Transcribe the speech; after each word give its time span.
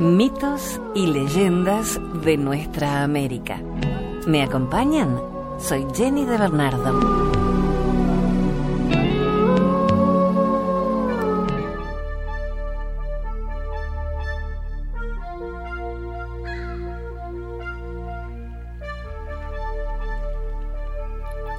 Mitos 0.00 0.80
y 0.94 1.08
leyendas 1.08 2.00
de 2.24 2.38
nuestra 2.38 3.02
América. 3.02 3.60
¿Me 4.26 4.42
acompañan? 4.42 5.20
Soy 5.58 5.86
Jenny 5.94 6.24
de 6.24 6.38
Bernardo. 6.38 7.30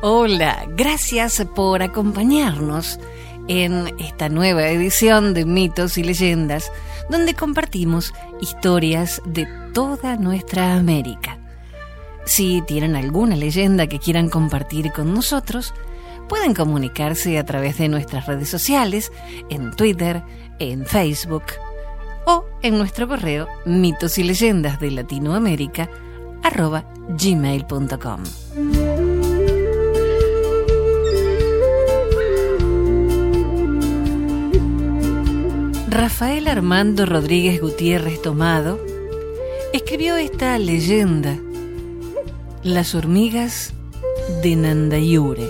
Hola, 0.01 0.65
gracias 0.75 1.45
por 1.53 1.83
acompañarnos 1.83 2.99
en 3.51 3.93
esta 3.99 4.29
nueva 4.29 4.65
edición 4.69 5.33
de 5.33 5.43
Mitos 5.43 5.97
y 5.97 6.03
Leyendas, 6.03 6.71
donde 7.09 7.33
compartimos 7.33 8.13
historias 8.39 9.21
de 9.25 9.45
toda 9.73 10.15
nuestra 10.15 10.75
América. 10.75 11.37
Si 12.23 12.63
tienen 12.65 12.95
alguna 12.95 13.35
leyenda 13.35 13.87
que 13.87 13.99
quieran 13.99 14.29
compartir 14.29 14.93
con 14.93 15.13
nosotros, 15.13 15.73
pueden 16.29 16.53
comunicarse 16.53 17.37
a 17.37 17.45
través 17.45 17.77
de 17.77 17.89
nuestras 17.89 18.25
redes 18.25 18.47
sociales, 18.47 19.11
en 19.49 19.71
Twitter, 19.71 20.23
en 20.59 20.85
Facebook 20.85 21.43
o 22.25 22.45
en 22.61 22.77
nuestro 22.77 23.05
correo 23.09 23.49
mitos 23.65 24.17
y 24.17 24.23
leyendas 24.23 24.79
de 24.79 24.91
Latinoamérica 24.91 25.89
gmail.com. 27.17 28.23
Rafael 36.01 36.47
Armando 36.47 37.05
Rodríguez 37.05 37.61
Gutiérrez 37.61 38.23
Tomado 38.23 38.83
escribió 39.71 40.15
esta 40.15 40.57
leyenda, 40.57 41.37
Las 42.63 42.95
hormigas 42.95 43.75
de 44.41 44.55
Nandayure. 44.55 45.47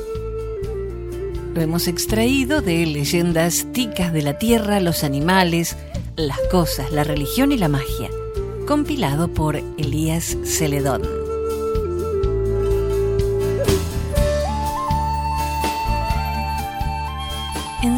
Lo 1.55 1.61
hemos 1.61 1.87
extraído 1.87 2.61
de 2.61 2.85
leyendas 2.85 3.65
ticas 3.71 4.11
de 4.11 4.23
la 4.23 4.39
tierra, 4.39 4.81
los 4.81 5.05
animales, 5.05 5.77
las 6.17 6.39
cosas, 6.51 6.91
la 6.91 7.05
religión 7.05 7.53
y 7.53 7.57
la 7.57 7.69
magia, 7.69 8.09
compilado 8.67 9.29
por 9.29 9.55
Elías 9.55 10.35
Celedón. 10.43 11.20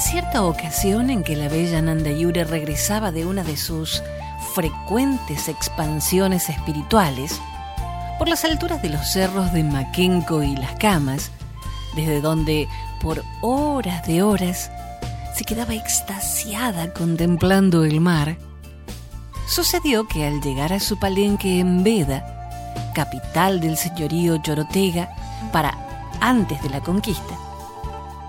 Cierta 0.04 0.44
ocasión 0.44 1.10
en 1.10 1.24
que 1.24 1.36
la 1.36 1.48
bella 1.48 1.82
Nandayure 1.82 2.44
regresaba 2.44 3.12
de 3.12 3.26
una 3.26 3.44
de 3.44 3.56
sus 3.56 4.04
frecuentes 4.54 5.48
expansiones 5.48 6.50
espirituales, 6.50 7.40
por 8.20 8.28
las 8.28 8.44
alturas 8.44 8.82
de 8.82 8.90
los 8.90 9.08
cerros 9.08 9.54
de 9.54 9.64
Maquenco 9.64 10.44
y 10.44 10.56
Las 10.58 10.74
Camas, 10.74 11.32
desde 11.96 12.20
donde 12.20 12.68
por 13.02 13.24
horas 13.42 14.06
de 14.06 14.24
horas 14.24 14.70
se 15.36 15.46
quedaba 15.46 15.74
extasiada 15.74 16.94
contemplando 16.94 17.86
el 17.86 18.02
mar, 18.02 18.38
sucedió 19.48 20.08
que 20.08 20.28
al 20.28 20.42
llegar 20.42 20.74
a 20.74 20.82
su 20.82 21.00
palenque 21.00 21.60
en 21.60 21.84
Veda, 21.84 22.92
capital 22.94 23.62
del 23.62 23.78
señorío 23.78 24.38
Chorotega, 24.38 25.16
para 25.54 25.78
antes 26.20 26.62
de 26.62 26.70
la 26.70 26.82
conquista, 26.82 27.36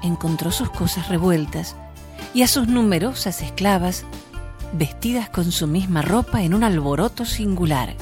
encontró 0.05 0.52
sus 0.52 0.70
cosas 0.70 1.08
revueltas 1.08 1.74
y 2.33 2.42
a 2.42 2.48
sus 2.48 2.69
numerosas 2.69 3.42
esclavas 3.42 4.05
vestidas 4.72 5.28
con 5.28 5.52
su 5.52 5.66
misma 5.66 6.02
ropa 6.02 6.42
en 6.42 6.55
un 6.55 6.64
alboroto 6.64 7.24
singular. 7.24 7.94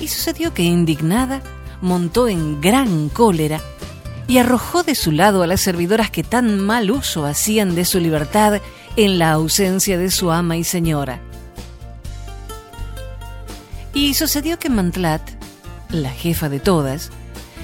Y 0.00 0.08
sucedió 0.08 0.52
que 0.52 0.62
indignada 0.62 1.42
montó 1.80 2.28
en 2.28 2.60
gran 2.60 3.08
cólera 3.08 3.60
y 4.28 4.38
arrojó 4.38 4.82
de 4.82 4.94
su 4.94 5.12
lado 5.12 5.42
a 5.42 5.46
las 5.46 5.60
servidoras 5.60 6.10
que 6.10 6.22
tan 6.22 6.58
mal 6.58 6.90
uso 6.90 7.24
hacían 7.24 7.74
de 7.74 7.84
su 7.84 8.00
libertad 8.00 8.60
en 8.96 9.18
la 9.18 9.32
ausencia 9.32 9.98
de 9.98 10.10
su 10.10 10.30
ama 10.30 10.56
y 10.56 10.64
señora. 10.64 11.20
Y 13.94 14.14
sucedió 14.14 14.58
que 14.58 14.68
Mantlat, 14.68 15.22
la 15.90 16.10
jefa 16.10 16.48
de 16.48 16.60
todas, 16.60 17.10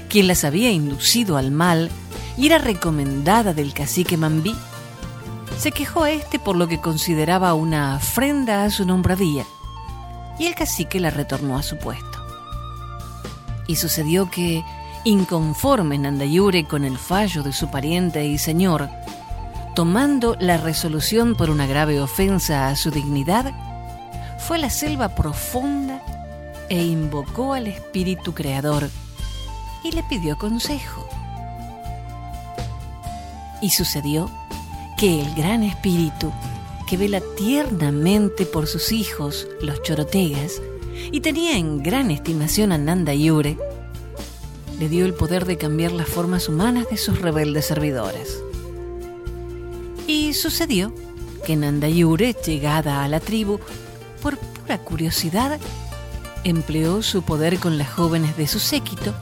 quien 0.08 0.28
las 0.28 0.44
había 0.44 0.70
inducido 0.70 1.36
al 1.36 1.50
mal 1.50 1.90
y 2.36 2.46
era 2.46 2.58
recomendada 2.58 3.54
del 3.54 3.74
cacique 3.74 4.16
Mambí, 4.16 4.54
se 5.58 5.72
quejó 5.72 6.04
a 6.04 6.10
este 6.10 6.38
por 6.38 6.56
lo 6.56 6.66
que 6.66 6.80
consideraba 6.80 7.54
una 7.54 7.94
afrenda 7.94 8.64
a 8.64 8.70
su 8.70 8.84
nombradía, 8.84 9.44
y 10.38 10.46
el 10.46 10.54
cacique 10.54 10.98
la 10.98 11.10
retornó 11.10 11.56
a 11.56 11.62
su 11.62 11.78
puesto. 11.78 12.18
Y 13.66 13.76
sucedió 13.76 14.30
que, 14.30 14.64
inconforme 15.04 15.98
Nandayure 15.98 16.64
con 16.64 16.84
el 16.84 16.98
fallo 16.98 17.42
de 17.42 17.52
su 17.52 17.70
pariente 17.70 18.24
y 18.24 18.38
señor, 18.38 18.88
tomando 19.74 20.36
la 20.40 20.56
resolución 20.56 21.34
por 21.34 21.50
una 21.50 21.66
grave 21.66 22.00
ofensa 22.00 22.68
a 22.68 22.76
su 22.76 22.90
dignidad, 22.90 23.52
fue 24.38 24.56
a 24.56 24.60
la 24.60 24.70
selva 24.70 25.10
profunda 25.10 26.02
e 26.68 26.82
invocó 26.82 27.52
al 27.52 27.66
espíritu 27.68 28.34
creador 28.34 28.88
y 29.84 29.92
le 29.92 30.02
pidió 30.04 30.36
consejo. 30.36 31.06
Y 33.62 33.70
sucedió 33.70 34.30
que 34.98 35.22
el 35.22 35.34
gran 35.34 35.62
espíritu, 35.62 36.30
que 36.86 36.98
vela 36.98 37.22
tiernamente 37.36 38.44
por 38.44 38.66
sus 38.66 38.92
hijos, 38.92 39.48
los 39.62 39.82
chorotegas, 39.82 40.60
y 41.10 41.20
tenía 41.20 41.56
en 41.56 41.82
gran 41.82 42.10
estimación 42.10 42.72
a 42.72 42.78
Nanda 42.78 43.14
Yure, 43.14 43.56
le 44.78 44.88
dio 44.88 45.06
el 45.06 45.14
poder 45.14 45.46
de 45.46 45.56
cambiar 45.56 45.92
las 45.92 46.08
formas 46.08 46.48
humanas 46.48 46.86
de 46.90 46.96
sus 46.96 47.20
rebeldes 47.20 47.66
servidores. 47.66 48.42
Y 50.06 50.34
sucedió 50.34 50.92
que 51.46 51.56
Nanda 51.56 51.88
Yure, 51.88 52.34
llegada 52.44 53.04
a 53.04 53.08
la 53.08 53.20
tribu, 53.20 53.58
por 54.20 54.38
pura 54.38 54.78
curiosidad, 54.78 55.58
empleó 56.44 57.02
su 57.02 57.22
poder 57.22 57.58
con 57.58 57.78
las 57.78 57.90
jóvenes 57.90 58.36
de 58.36 58.46
su 58.46 58.58
séquito 58.58 59.14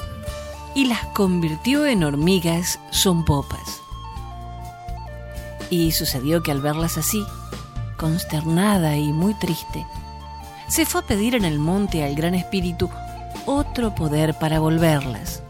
y 0.74 0.86
las 0.86 1.04
convirtió 1.06 1.86
en 1.86 2.04
hormigas 2.04 2.78
son 2.90 3.24
popas. 3.24 3.79
Y 5.70 5.92
sucedió 5.92 6.42
que 6.42 6.50
al 6.50 6.60
verlas 6.60 6.98
así, 6.98 7.25
consternada 7.97 8.97
y 8.97 9.12
muy 9.12 9.34
triste, 9.34 9.86
se 10.69 10.84
fue 10.84 11.00
a 11.00 11.06
pedir 11.06 11.34
en 11.34 11.44
el 11.44 11.58
monte 11.58 12.04
al 12.04 12.14
Gran 12.14 12.34
Espíritu 12.34 12.91
otro 13.47 13.94
poder 13.94 14.34
para 14.34 14.58
volverlas. 14.58 15.42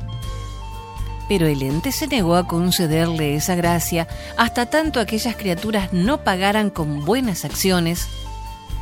Pero 1.28 1.46
el 1.46 1.62
ente 1.62 1.92
se 1.92 2.06
negó 2.06 2.36
a 2.36 2.46
concederle 2.46 3.36
esa 3.36 3.54
gracia 3.54 4.08
hasta 4.36 4.66
tanto 4.66 4.98
aquellas 4.98 5.36
criaturas 5.36 5.92
no 5.92 6.24
pagaran 6.24 6.70
con 6.70 7.04
buenas 7.04 7.44
acciones 7.44 8.08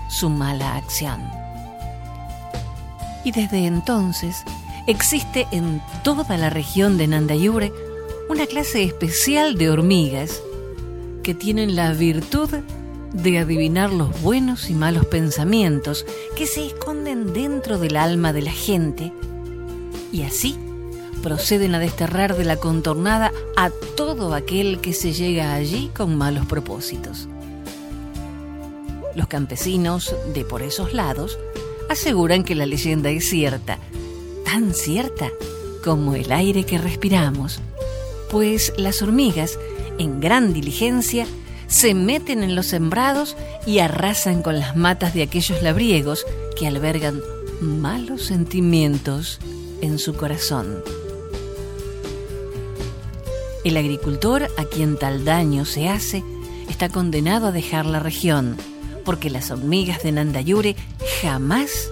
su 0.09 0.31
mala 0.31 0.77
acción. 0.77 1.23
Y 3.25 3.33
desde 3.33 3.67
entonces 3.67 4.45
existe 4.87 5.47
en 5.51 5.83
toda 6.03 6.37
la 6.39 6.49
región 6.49 6.97
de 6.97 7.07
Nandayure 7.07 7.73
una 8.31 8.47
clase 8.47 8.83
especial 8.83 9.57
de 9.59 9.71
hormigas 9.71 10.41
que 11.23 11.35
tienen 11.35 11.77
la 11.77 11.93
virtud 11.93 12.49
de 13.13 13.39
adivinar 13.39 13.93
los 13.93 14.21
buenos 14.23 14.71
y 14.71 14.75
malos 14.75 15.07
pensamientos 15.07 16.05
que 16.37 16.47
se 16.47 16.67
esconden 16.67 17.33
dentro 17.33 17.79
del 17.79 17.97
alma 17.97 18.33
de 18.33 18.43
la 18.43 18.53
gente 18.53 19.13
y 20.13 20.23
así 20.23 20.57
proceden 21.23 21.75
a 21.75 21.79
desterrar 21.79 22.37
de 22.37 22.45
la 22.45 22.57
contornada 22.57 23.33
a 23.57 23.71
todo 23.97 24.35
aquel 24.35 24.81
que 24.81 24.93
se 24.93 25.13
llega 25.13 25.55
allí 25.55 25.91
con 25.95 26.17
malos 26.17 26.47
propósitos. 26.47 27.29
Los 29.15 29.27
campesinos 29.27 30.15
de 30.33 30.45
por 30.45 30.63
esos 30.63 30.95
lados 30.95 31.39
aseguran 31.89 32.45
que 32.45 32.55
la 32.55 32.67
leyenda 32.67 33.11
es 33.11 33.29
cierta, 33.29 33.79
tan 34.45 34.75
cierta 34.75 35.31
como 35.83 36.15
el 36.15 36.31
aire 36.31 36.65
que 36.65 36.79
respiramos, 36.79 37.61
pues 38.31 38.73
las 38.77 39.03
hormigas 39.03 39.59
en 39.99 40.21
gran 40.21 40.53
diligencia, 40.53 41.27
se 41.67 41.95
meten 41.95 42.43
en 42.43 42.55
los 42.55 42.67
sembrados 42.67 43.37
y 43.67 43.81
arrasan 43.81 44.43
con 44.43 44.59
las 44.59 44.77
matas 44.77 45.15
de 45.15 45.23
aquellos 45.23 45.63
labriegos 45.63 46.25
que 46.59 46.67
albergan 46.67 47.21
malos 47.61 48.23
sentimientos 48.23 49.39
en 49.83 49.99
su 49.99 50.15
corazón. 50.15 50.83
El 53.65 53.77
agricultor 53.77 54.49
a 54.57 54.65
quien 54.65 54.97
tal 54.97 55.25
daño 55.25 55.65
se 55.65 55.89
hace 55.89 56.25
está 56.71 56.89
condenado 56.89 57.49
a 57.49 57.53
dejar 57.53 57.87
la 57.87 58.01
región, 58.01 58.57
porque 59.05 59.31
las 59.31 59.51
hormigas 59.51 60.03
de 60.03 60.13
Nandayure 60.13 60.77
jamás 61.21 61.91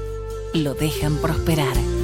lo 0.54 0.74
dejan 0.74 1.16
prosperar. 1.16 1.95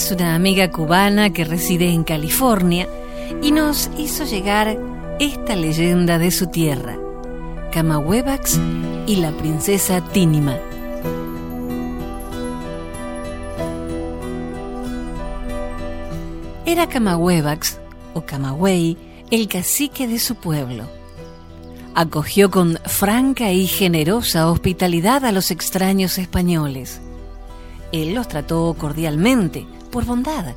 Es 0.00 0.10
una 0.10 0.34
amiga 0.34 0.70
cubana 0.70 1.30
que 1.30 1.44
reside 1.44 1.90
en 1.90 2.04
California 2.04 2.88
y 3.42 3.52
nos 3.52 3.90
hizo 3.98 4.24
llegar 4.24 4.78
esta 5.18 5.56
leyenda 5.56 6.18
de 6.18 6.30
su 6.30 6.46
tierra, 6.46 6.96
Camahuevax 7.70 8.58
y 9.06 9.16
la 9.16 9.30
princesa 9.32 10.00
Tínima. 10.00 10.56
Era 16.64 16.88
Camahuevax, 16.88 17.78
o 18.14 18.22
Camagüey, 18.22 18.96
el 19.30 19.48
cacique 19.48 20.08
de 20.08 20.18
su 20.18 20.36
pueblo. 20.36 20.84
Acogió 21.94 22.50
con 22.50 22.78
franca 22.86 23.52
y 23.52 23.66
generosa 23.66 24.50
hospitalidad 24.50 25.26
a 25.26 25.32
los 25.32 25.50
extraños 25.50 26.16
españoles. 26.16 27.02
Él 27.92 28.14
los 28.14 28.28
trató 28.28 28.74
cordialmente, 28.78 29.66
por 29.90 30.04
bondad. 30.04 30.54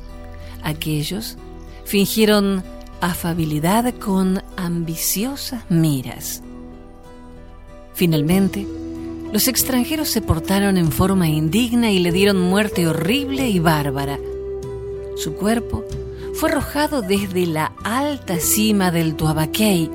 Aquellos 0.62 1.36
fingieron 1.84 2.62
afabilidad 3.00 3.94
con 3.94 4.42
ambiciosas 4.56 5.64
miras. 5.68 6.42
Finalmente, 7.92 8.66
los 9.32 9.48
extranjeros 9.48 10.08
se 10.08 10.22
portaron 10.22 10.76
en 10.76 10.90
forma 10.90 11.28
indigna 11.28 11.90
y 11.90 11.98
le 11.98 12.12
dieron 12.12 12.40
muerte 12.40 12.86
horrible 12.86 13.48
y 13.50 13.58
bárbara. 13.58 14.18
Su 15.16 15.34
cuerpo 15.34 15.84
fue 16.34 16.50
arrojado 16.50 17.02
desde 17.02 17.46
la 17.46 17.72
alta 17.84 18.38
cima 18.40 18.90
del 18.90 19.14
Tuabaquey, 19.14 19.90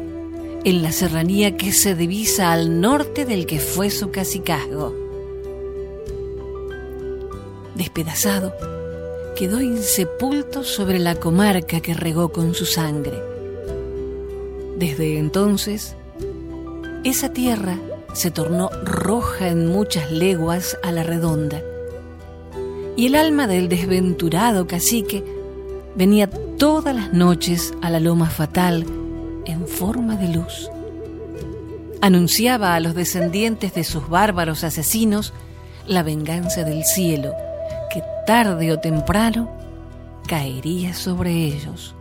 en 0.63 0.83
la 0.83 0.91
serranía 0.91 1.57
que 1.57 1.71
se 1.71 1.95
divisa 1.95 2.51
al 2.51 2.81
norte 2.81 3.25
del 3.25 3.45
que 3.45 3.59
fue 3.59 3.89
su 3.89 4.11
cacicazgo. 4.11 4.93
Despedazado, 7.75 8.53
quedó 9.39 9.61
insepulto 9.61 10.65
sobre 10.65 10.99
la 10.99 11.15
comarca 11.15 11.79
que 11.79 11.93
regó 11.93 12.33
con 12.33 12.53
su 12.53 12.65
sangre. 12.65 13.23
Desde 14.77 15.17
entonces, 15.17 15.95
esa 17.05 17.31
tierra 17.31 17.77
se 18.11 18.31
tornó 18.31 18.69
roja 18.83 19.47
en 19.47 19.67
muchas 19.67 20.11
leguas 20.11 20.77
a 20.83 20.91
la 20.91 21.03
redonda, 21.03 21.61
y 22.97 23.05
el 23.05 23.15
alma 23.15 23.47
del 23.47 23.69
desventurado 23.69 24.67
cacique 24.67 25.23
venía 25.95 26.29
todas 26.57 26.93
las 26.93 27.13
noches 27.13 27.73
a 27.81 27.89
la 27.89 28.01
loma 28.01 28.29
fatal 28.29 28.85
en 29.45 29.65
forma 29.69 30.17
de 30.17 30.33
luz. 30.35 30.69
Anunciaba 32.01 32.75
a 32.75 32.81
los 32.81 32.93
descendientes 32.93 33.73
de 33.73 33.85
sus 33.85 34.09
bárbaros 34.09 34.65
asesinos 34.65 35.31
la 35.87 36.03
venganza 36.03 36.65
del 36.65 36.83
cielo, 36.83 37.31
tarde 38.29 38.71
o 38.71 38.77
temprano 38.77 39.49
caería 40.27 40.93
sobre 40.93 41.31
ellos. 41.31 41.95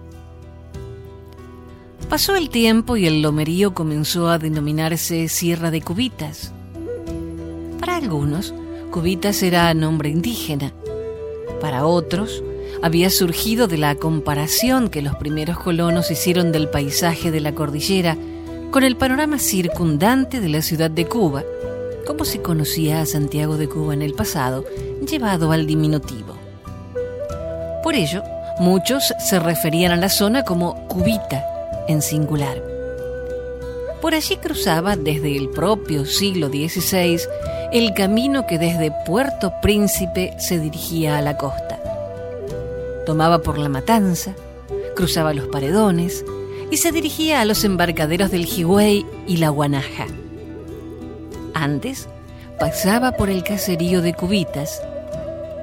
Pasó 2.11 2.37
el 2.37 2.51
tiempo 2.51 2.99
y 2.99 3.07
el 3.07 3.23
lomerío 3.23 3.73
comenzó 3.73 4.29
a 4.29 4.39
denominarse 4.39 5.29
Sierra 5.29 5.71
de 5.71 5.81
Cubitas. 5.81 6.53
Para 7.81 7.97
algunos, 7.97 8.53
Cubitas 8.91 9.43
era 9.43 9.73
nombre 9.73 10.11
indígena. 10.11 10.75
Para 11.63 11.87
otros, 11.87 12.45
había 12.83 13.09
surgido 13.09 13.67
de 13.67 13.79
la 13.79 13.95
comparación 13.95 14.91
que 14.91 15.01
los 15.01 15.17
primeros 15.17 15.59
colonos 15.59 16.11
hicieron 16.11 16.53
del 16.53 16.69
paisaje 16.69 17.31
de 17.31 17.41
la 17.41 17.55
cordillera 17.55 18.19
con 18.71 18.85
el 18.85 18.99
panorama 18.99 19.39
circundante 19.39 20.43
de 20.43 20.51
la 20.51 20.61
ciudad 20.61 20.91
de 20.91 21.07
Cuba, 21.07 21.43
como 22.09 22.25
se 22.25 22.43
conocía 22.43 23.01
a 23.01 23.07
Santiago 23.07 23.57
de 23.57 23.69
Cuba 23.69 23.95
en 23.95 24.03
el 24.03 24.15
pasado, 24.15 24.65
llevado 25.09 25.53
al 25.53 25.69
diminutivo. 25.69 26.35
Por 27.85 27.95
ello, 27.95 28.25
muchos 28.59 29.15
se 29.21 29.39
referían 29.39 29.93
a 29.93 29.97
la 29.97 30.09
zona 30.09 30.43
como 30.43 30.89
Cubita, 30.89 31.45
en 31.87 32.03
singular. 32.03 32.61
Por 34.03 34.15
allí 34.15 34.37
cruzaba 34.39 34.97
desde 34.97 35.37
el 35.37 35.51
propio 35.51 36.05
siglo 36.05 36.49
XVI 36.49 37.21
el 37.73 37.95
camino 37.95 38.45
que 38.47 38.59
desde 38.59 38.93
Puerto 39.07 39.53
Príncipe 39.63 40.35
se 40.41 40.59
dirigía 40.59 41.19
a 41.19 41.23
la 41.23 41.37
costa 41.37 41.79
tomaba 43.09 43.39
por 43.39 43.57
la 43.57 43.71
matanza, 43.71 44.35
cruzaba 44.95 45.33
los 45.33 45.47
paredones 45.47 46.27
y 46.71 46.77
se 46.77 46.93
dirigía 46.93 47.41
a 47.41 47.47
los 47.47 47.65
embarcaderos 47.65 48.31
del 48.31 48.45
Higüey 48.45 49.07
y 49.27 49.39
la 49.39 49.49
Guanaja. 49.49 50.07
Antes 51.69 52.09
pasaba 52.59 53.13
por 53.13 53.29
el 53.29 53.45
caserío 53.45 54.01
de 54.01 54.15
Cubitas, 54.15 54.81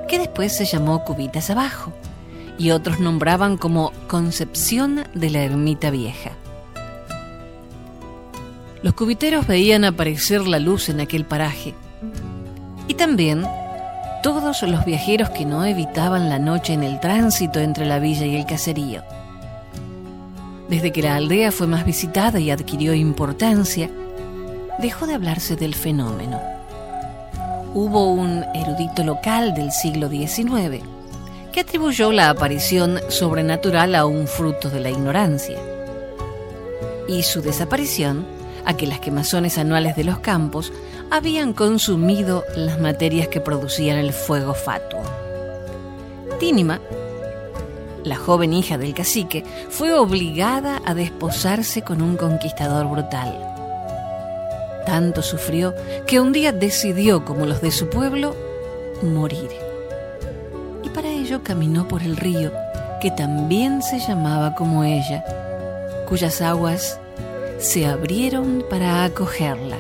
que 0.08 0.20
después 0.20 0.56
se 0.56 0.66
llamó 0.66 1.04
Cubitas 1.04 1.50
Abajo, 1.50 1.94
y 2.60 2.70
otros 2.70 3.00
nombraban 3.00 3.58
como 3.58 3.92
Concepción 4.08 5.04
de 5.16 5.32
la 5.32 5.42
Ermita 5.42 5.90
Vieja. 5.90 6.34
Los 8.84 8.94
cubiteros 8.94 9.48
veían 9.48 9.84
aparecer 9.84 10.46
la 10.46 10.60
luz 10.60 10.90
en 10.90 11.00
aquel 11.00 11.26
paraje, 11.26 11.74
y 12.88 12.94
también 12.94 13.48
todos 14.22 14.62
los 14.62 14.86
viajeros 14.86 15.32
que 15.32 15.44
no 15.44 15.66
evitaban 15.66 16.30
la 16.30 16.38
noche 16.38 16.74
en 16.74 16.84
el 16.84 17.00
tránsito 17.00 17.60
entre 17.60 17.88
la 17.88 17.98
villa 17.98 18.28
y 18.28 18.36
el 18.36 18.46
caserío. 18.46 19.02
Desde 20.70 20.92
que 20.92 21.02
la 21.02 21.16
aldea 21.16 21.52
fue 21.52 21.66
más 21.66 21.84
visitada 21.84 22.40
y 22.40 22.52
adquirió 22.52 22.94
importancia, 22.94 23.90
dejó 24.80 25.08
de 25.08 25.14
hablarse 25.16 25.56
del 25.56 25.76
fenómeno. 25.76 26.40
Hubo 27.74 28.12
un 28.12 28.44
erudito 28.54 29.04
local 29.04 29.54
del 29.54 29.72
siglo 29.72 30.10
XIX 30.10 30.84
que 31.52 31.62
atribuyó 31.62 32.12
la 32.12 32.30
aparición 32.30 33.00
sobrenatural 33.10 33.96
a 33.96 34.06
un 34.06 34.28
fruto 34.28 34.70
de 34.70 34.80
la 34.80 34.90
ignorancia. 34.90 35.58
Y 37.08 37.24
su 37.24 37.42
desaparición 37.42 38.26
a 38.66 38.76
que 38.76 38.88
las 38.88 39.00
quemazones 39.00 39.58
anuales 39.58 39.96
de 39.96 40.04
los 40.04 40.20
campos 40.20 40.74
habían 41.12 41.54
consumido 41.54 42.44
las 42.56 42.80
materias 42.82 43.28
que 43.28 43.40
producían 43.40 43.98
el 43.98 44.12
fuego 44.12 44.54
fatuo. 44.54 45.04
Tínima, 46.40 46.82
la 48.04 48.18
joven 48.18 48.54
hija 48.54 48.78
del 48.78 48.94
cacique, 48.94 49.44
fue 49.70 49.94
obligada 49.94 50.82
a 50.86 50.94
desposarse 50.94 51.84
con 51.84 52.02
un 52.02 52.18
conquistador 52.18 52.88
brutal. 52.88 53.55
Tanto 54.86 55.22
sufrió 55.22 55.74
que 56.06 56.20
un 56.20 56.32
día 56.32 56.52
decidió, 56.52 57.26
como 57.26 57.46
los 57.46 57.62
de 57.62 57.72
su 57.72 57.90
pueblo, 57.90 58.36
morir. 59.02 59.50
Y 60.84 60.90
para 60.90 61.10
ello 61.10 61.42
caminó 61.44 61.88
por 61.88 62.04
el 62.04 62.18
río, 62.18 62.52
que 63.02 63.12
también 63.12 63.82
se 63.82 64.00
llamaba 64.00 64.56
como 64.56 64.84
ella, 64.84 65.26
cuyas 66.08 66.42
aguas 66.42 67.00
se 67.58 67.86
abrieron 67.86 68.64
para 68.70 69.04
acogerla. 69.04 69.78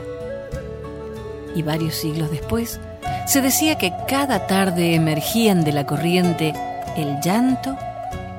Y 1.56 1.62
varios 1.62 1.96
siglos 1.96 2.32
después, 2.32 2.80
se 3.28 3.42
decía 3.42 3.78
que 3.78 3.94
cada 4.08 4.48
tarde 4.48 4.96
emergían 4.96 5.64
de 5.64 5.72
la 5.72 5.86
corriente 5.86 6.54
el 6.98 7.20
llanto 7.22 7.78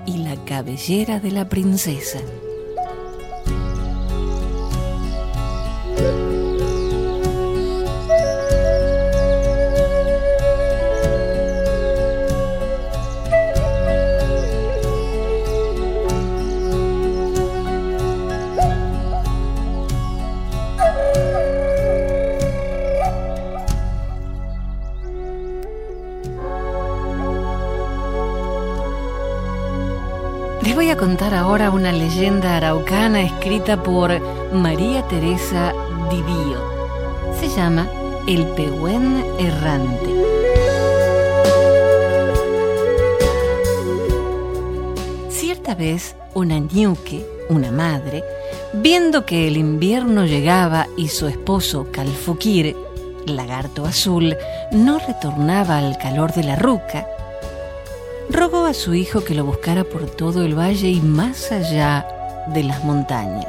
y 0.06 0.18
la 0.18 0.37
cabellera 0.44 1.20
de 1.20 1.30
la 1.30 1.49
princesa. 1.49 2.18
Una 31.87 31.99
leyenda 31.99 32.57
araucana 32.57 33.23
escrita 33.23 33.81
por 33.81 34.11
María 34.52 35.07
Teresa 35.07 35.73
Divío. 36.11 36.59
Se 37.38 37.47
llama 37.49 37.88
El 38.26 38.45
Pehuen 38.57 39.25
Errante. 39.38 40.11
Cierta 45.31 45.76
vez, 45.76 46.16
una 46.35 46.59
ñuque, 46.59 47.25
una 47.50 47.71
madre, 47.71 48.25
viendo 48.73 49.25
que 49.25 49.47
el 49.47 49.57
invierno 49.57 50.25
llegaba 50.25 50.88
y 50.97 51.07
su 51.07 51.28
esposo 51.28 51.87
Calfuquir, 51.93 52.75
lagarto 53.26 53.87
azul, 53.87 54.37
no 54.73 54.99
retornaba 54.99 55.78
al 55.78 55.97
calor 55.99 56.33
de 56.33 56.43
la 56.43 56.57
ruca, 56.57 57.07
rogó 58.30 58.64
a 58.64 58.75
su 58.75 58.95
hijo 58.95 59.25
que 59.25 59.35
lo 59.35 59.45
buscara 59.45 59.85
por 59.85 60.06
todo 60.06 60.45
el 60.45 60.59
valle 60.59 60.88
y 60.88 61.00
más 61.00 61.52
allá 61.52 62.06
de 62.52 62.62
las 62.62 62.85
montañas. 62.85 63.49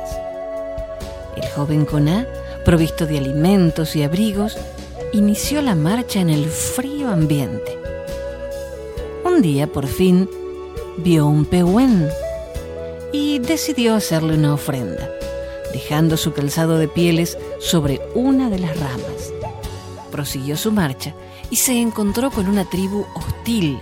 El 1.36 1.48
joven 1.50 1.86
Coná, 1.86 2.28
provisto 2.66 3.06
de 3.06 3.18
alimentos 3.20 3.96
y 3.96 4.04
abrigos, 4.04 4.58
inició 5.14 5.62
la 5.62 5.76
marcha 5.76 6.20
en 6.20 6.30
el 6.30 6.46
frío 6.46 7.10
ambiente. 7.10 7.78
Un 9.24 9.42
día, 9.42 9.68
por 9.68 9.88
fin, 9.88 10.30
vio 10.98 11.28
un 11.28 11.46
pehuen 11.46 12.10
y 13.12 13.40
decidió 13.40 13.96
hacerle 13.96 14.36
una 14.36 14.54
ofrenda, 14.54 15.10
dejando 15.74 16.18
su 16.18 16.34
calzado 16.34 16.78
de 16.78 16.88
pieles 16.88 17.38
sobre 17.60 18.02
una 18.16 18.50
de 18.50 18.60
las 18.60 18.80
ramas. 18.80 19.34
Prosiguió 20.12 20.58
su 20.58 20.72
marcha 20.72 21.14
y 21.50 21.58
se 21.58 21.80
encontró 21.80 22.32
con 22.32 22.48
una 22.48 22.70
tribu 22.70 23.06
hostil. 23.16 23.80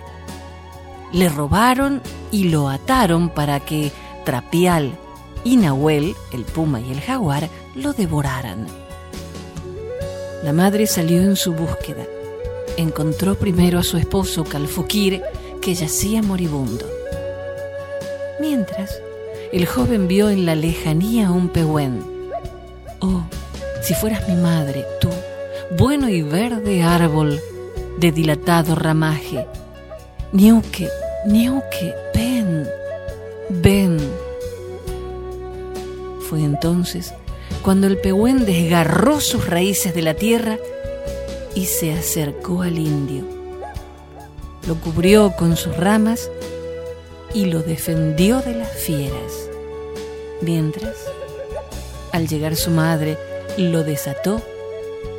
Le 1.12 1.30
robaron 1.30 2.02
y 2.32 2.46
lo 2.46 2.70
ataron 2.70 3.30
para 3.30 3.60
que 3.60 3.92
Trapial 4.26 4.98
y 5.44 5.58
Nahuel, 5.58 6.16
el 6.34 6.44
puma 6.44 6.82
y 6.82 6.92
el 6.92 7.00
jaguar, 7.00 7.50
lo 7.76 7.94
devoraran. 7.94 8.68
La 10.44 10.54
madre 10.54 10.88
salió 10.88 11.22
en 11.22 11.36
su 11.36 11.54
búsqueda. 11.54 12.06
Encontró 12.78 13.36
primero 13.36 13.80
a 13.80 13.84
su 13.84 13.98
esposo 13.98 14.44
Calfuquir, 14.44 15.22
que 15.62 15.74
yacía 15.74 16.22
moribundo. 16.22 16.86
Mientras, 18.40 19.00
el 19.52 19.66
joven 19.66 20.08
vio 20.08 20.30
en 20.30 20.46
la 20.46 20.56
lejanía 20.56 21.32
un 21.32 21.50
pehuen. 21.50 22.04
Oh, 23.00 23.24
si 23.82 23.94
fueras 23.94 24.28
mi 24.28 24.36
madre, 24.36 24.86
tú, 25.00 25.10
bueno 25.78 26.10
y 26.10 26.22
verde 26.22 26.84
árbol 26.84 27.40
de 27.98 28.12
dilatado 28.12 28.76
ramaje. 28.76 29.48
Niuque, 30.36 30.89
Niuque, 31.25 31.96
ven, 32.13 32.68
ven. 33.50 33.98
Fue 36.27 36.42
entonces 36.44 37.13
cuando 37.62 37.88
el 37.88 37.98
pehuen 37.98 38.44
desgarró 38.44 39.22
sus 39.22 39.48
raíces 39.48 39.96
de 39.96 40.01
la 40.01 40.13
tierra 40.13 40.58
y 41.56 41.68
se 41.68 41.94
acercó 41.94 42.63
al 42.63 42.77
indio. 42.77 43.24
Lo 44.68 44.75
cubrió 44.75 45.32
con 45.38 45.56
sus 45.56 45.77
ramas 45.77 46.30
y 47.34 47.46
lo 47.46 47.62
defendió 47.62 48.42
de 48.42 48.56
las 48.56 48.74
fieras. 48.74 49.50
Mientras, 50.42 50.98
al 52.12 52.27
llegar 52.27 52.58
su 52.58 52.72
madre, 52.72 53.18
lo 53.58 53.86
desató 53.86 54.42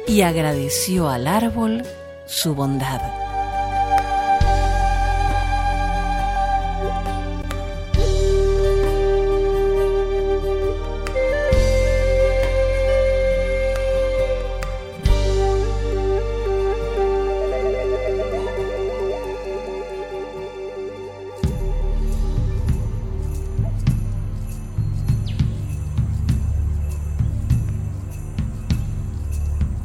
y 0.07 0.21
agradeció 0.21 1.09
al 1.09 1.27
árbol 1.27 1.85
su 2.27 2.55
bondad. 2.55 3.26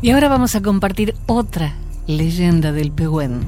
Y 0.04 0.10
ahora 0.10 0.30
vamos 0.30 0.56
a 0.56 0.64
compartir 0.64 1.14
otra 1.28 1.76
leyenda 2.08 2.72
del 2.72 2.92
pehuen. 2.92 3.42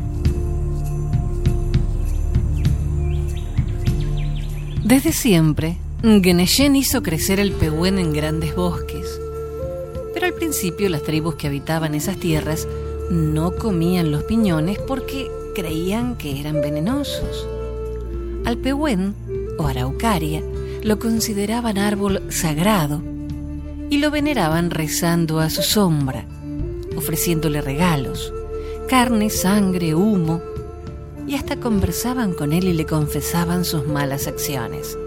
Desde 4.83 5.13
siempre, 5.13 5.77
Geneshen 6.03 6.75
hizo 6.75 7.01
crecer 7.01 7.39
el 7.39 7.53
pehuen 7.53 7.98
en 7.98 8.13
grandes 8.13 8.55
bosques. 8.55 9.19
Pero 10.13 10.27
al 10.27 10.33
principio 10.33 10.89
las 10.89 11.01
tribus 11.01 11.36
que 11.36 11.48
habitaban 11.48 11.95
esas 11.95 12.17
tierras 12.17 12.67
no 13.10 13.55
comían 13.55 14.12
los 14.12 14.24
piñones 14.25 14.77
porque 14.77 15.31
creían 15.55 16.17
que 16.17 16.39
eran 16.39 16.62
venenosos. 16.62 17.48
Al 18.45 18.60
pehuen, 18.60 19.15
o 19.57 19.65
araucaria, 19.65 20.43
lo 20.83 21.00
consideraban 21.00 21.79
árbol 21.79 22.22
sagrado 22.29 23.01
y 23.89 23.98
lo 23.98 24.12
veneraban 24.12 24.69
rezando 24.69 25.39
a 25.39 25.50
su 25.50 25.63
sombra 25.63 26.27
ofreciéndole 26.95 27.62
regalos, 27.62 28.33
carne, 28.88 29.29
sangre, 29.29 29.95
humo, 29.95 30.41
y 31.27 31.35
hasta 31.35 31.59
conversaban 31.59 32.33
con 32.33 32.53
él 32.53 32.65
y 32.65 32.73
le 32.73 32.85
confesaban 32.85 33.65
sus 33.65 33.88
malas 33.88 34.27
acciones. 34.27 34.97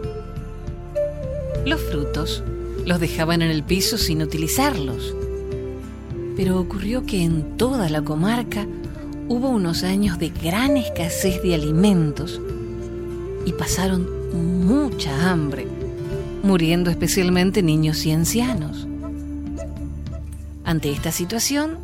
Los 1.64 1.80
frutos 1.80 2.42
los 2.86 3.00
dejaban 3.00 3.42
en 3.42 3.50
el 3.50 3.64
piso 3.64 3.98
sin 3.98 4.22
utilizarlos. 4.22 5.14
Pero 6.36 6.60
ocurrió 6.60 7.04
que 7.04 7.22
en 7.22 7.56
toda 7.56 7.88
la 7.88 8.02
comarca 8.02 8.66
hubo 9.28 9.48
unos 9.48 9.82
años 9.82 10.18
de 10.18 10.28
gran 10.28 10.76
escasez 10.76 11.42
de 11.42 11.54
alimentos 11.54 12.40
y 13.44 13.52
pasaron 13.52 14.06
mucha 14.66 15.30
hambre, 15.30 15.66
muriendo 16.42 16.90
especialmente 16.90 17.62
niños 17.62 18.06
y 18.06 18.12
ancianos. 18.12 18.86
Ante 20.66 20.90
esta 20.90 21.12
situación, 21.12 21.78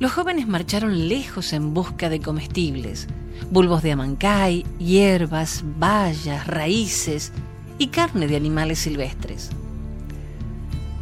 los 0.00 0.10
jóvenes 0.10 0.48
marcharon 0.48 1.08
lejos 1.08 1.52
en 1.52 1.72
busca 1.72 2.08
de 2.08 2.20
comestibles, 2.20 3.06
bulbos 3.52 3.84
de 3.84 3.92
amancay, 3.92 4.66
hierbas, 4.80 5.62
bayas, 5.78 6.48
raíces 6.48 7.30
y 7.78 7.86
carne 7.86 8.26
de 8.26 8.34
animales 8.34 8.80
silvestres. 8.80 9.50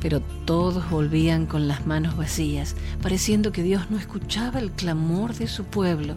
Pero 0.03 0.21
todos 0.45 0.91
volvían 0.91 1.47
con 1.47 1.67
las 1.67 1.87
manos 1.87 2.15
vacías, 2.15 2.77
pareciendo 3.01 3.53
que 3.53 3.63
Dios 3.63 3.91
no 3.91 3.97
escuchaba 3.97 4.59
el 4.59 4.71
clamor 4.71 5.33
de 5.33 5.49
su 5.49 5.65
pueblo. 5.65 6.17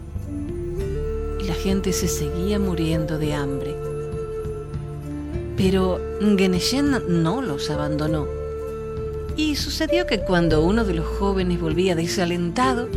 Y 1.40 1.44
la 1.44 1.54
gente 1.54 1.94
se 1.94 2.06
seguía 2.06 2.58
muriendo 2.58 3.16
de 3.16 3.32
hambre. 3.32 3.74
Pero 5.56 6.02
Geneshen 6.36 7.22
no 7.22 7.40
los 7.40 7.70
abandonó 7.70 8.37
y 9.38 9.54
sucedió 9.54 10.04
que 10.04 10.18
cuando 10.18 10.64
uno 10.64 10.84
de 10.84 10.94
los 10.94 11.06
jóvenes 11.06 11.60
volvía 11.60 11.94
desalentado, 11.94 12.88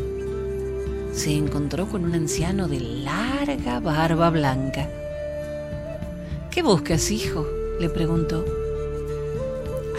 se 1.13 1.35
encontró 1.35 1.87
con 1.87 2.03
un 2.03 2.15
anciano 2.15 2.67
de 2.67 2.79
larga 2.79 3.79
barba 3.79 4.31
blanca. 4.31 4.89
¿Qué 6.49 6.63
buscas, 6.63 7.11
hijo? 7.11 7.45
le 7.79 7.89
preguntó. 7.89 8.43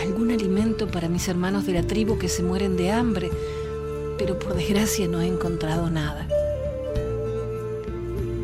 Algún 0.02 0.32
alimento 0.32 0.88
para 0.88 1.08
mis 1.08 1.28
hermanos 1.28 1.64
de 1.64 1.74
la 1.74 1.84
tribu 1.84 2.18
que 2.18 2.28
se 2.28 2.42
mueren 2.42 2.76
de 2.76 2.90
hambre, 2.90 3.30
pero 4.18 4.36
por 4.36 4.56
desgracia 4.56 5.06
no 5.06 5.20
he 5.20 5.28
encontrado 5.28 5.90
nada. 5.90 6.26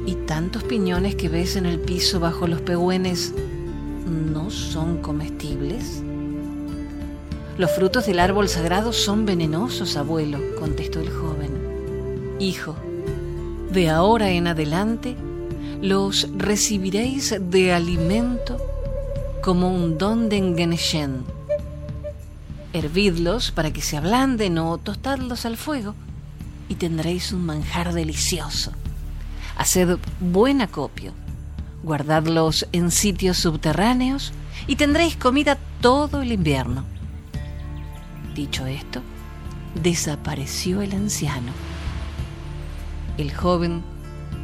¿Y 0.07 0.15
tantos 0.27 0.63
piñones 0.63 1.17
que 1.17 1.29
ves 1.29 1.57
en 1.57 1.67
el 1.67 1.81
piso 1.81 2.21
bajo 2.21 2.47
los 2.47 2.61
pehúenes 2.61 3.35
no 4.07 4.51
son 4.51 4.99
comestibles? 5.03 6.05
Los 7.59 7.73
frutos 7.73 8.07
del 8.07 8.21
árbol 8.21 8.49
sagrado 8.49 8.93
son 8.93 9.27
venenosos, 9.27 9.97
abuelo, 9.97 10.39
contestó 10.61 11.01
el 11.01 11.11
joven. 11.11 12.37
Hijo, 12.39 12.77
de 13.73 13.91
ahora 13.91 14.31
en 14.31 14.47
adelante 14.47 15.17
los 15.83 16.29
recibiréis 16.37 17.35
de 17.51 17.73
alimento 17.73 18.59
como 19.43 19.75
un 19.75 19.99
don 19.99 20.29
de 20.29 20.37
Engeneshen. 20.37 21.25
Hervidlos 22.73 23.51
para 23.51 23.73
que 23.73 23.83
se 23.83 23.97
ablanden 23.97 24.57
o 24.59 24.79
tostadlos 24.79 25.45
al 25.45 25.57
fuego 25.57 25.97
y 26.69 26.77
tendréis 26.77 27.33
un 27.33 27.45
manjar 27.45 27.93
delicioso. 27.93 28.71
Haced 29.57 29.99
buen 30.21 30.61
acopio, 30.61 31.13
guardadlos 31.83 32.69
en 32.71 32.93
sitios 32.93 33.37
subterráneos 33.39 34.33
y 34.69 34.77
tendréis 34.77 35.17
comida 35.17 35.59
todo 35.81 36.23
el 36.23 36.31
invierno. 36.31 36.85
Dicho 38.39 38.67
esto, 38.67 39.03
desapareció 39.83 40.81
el 40.81 40.93
anciano. 40.93 41.51
El 43.17 43.35
joven, 43.35 43.83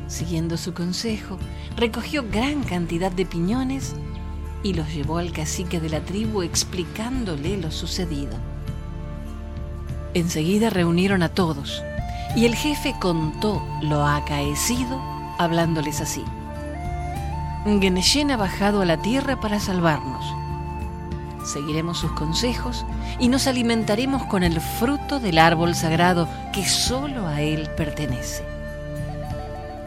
siguiendo 0.09 0.57
su 0.57 0.75
consejo, 0.75 1.39
recogió 1.77 2.25
gran 2.29 2.65
cantidad 2.65 3.13
de 3.13 3.25
piñones 3.25 3.95
y 4.65 4.75
los 4.75 4.93
llevó 4.93 5.19
al 5.19 5.31
cacique 5.31 5.79
de 5.79 5.91
la 5.91 6.01
tribu 6.01 6.43
explicándole 6.43 7.57
lo 7.57 7.71
sucedido. 7.71 8.37
Enseguida 10.13 10.71
reunieron 10.71 11.23
a 11.23 11.29
todos 11.29 11.81
y 12.35 12.47
el 12.47 12.57
jefe 12.57 12.97
contó 13.01 13.65
lo 13.81 14.05
acaecido 14.05 15.01
hablándoles 15.39 16.01
así. 16.01 16.25
Geneshen 17.65 18.33
ha 18.33 18.37
bajado 18.37 18.83
a 18.83 18.87
la 18.87 18.97
tierra 18.97 19.39
para 19.39 19.61
salvarnos 19.61 20.44
seguiremos 21.45 21.99
sus 21.99 22.13
consejos 22.13 22.85
y 23.19 23.29
nos 23.29 23.47
alimentaremos 23.47 24.25
con 24.25 24.43
el 24.43 24.61
fruto 24.61 25.21
del 25.21 25.39
árbol 25.39 25.75
sagrado 25.75 26.29
que 26.53 26.67
solo 26.67 27.27
a 27.27 27.43
él 27.43 27.69
pertenece. 27.77 28.45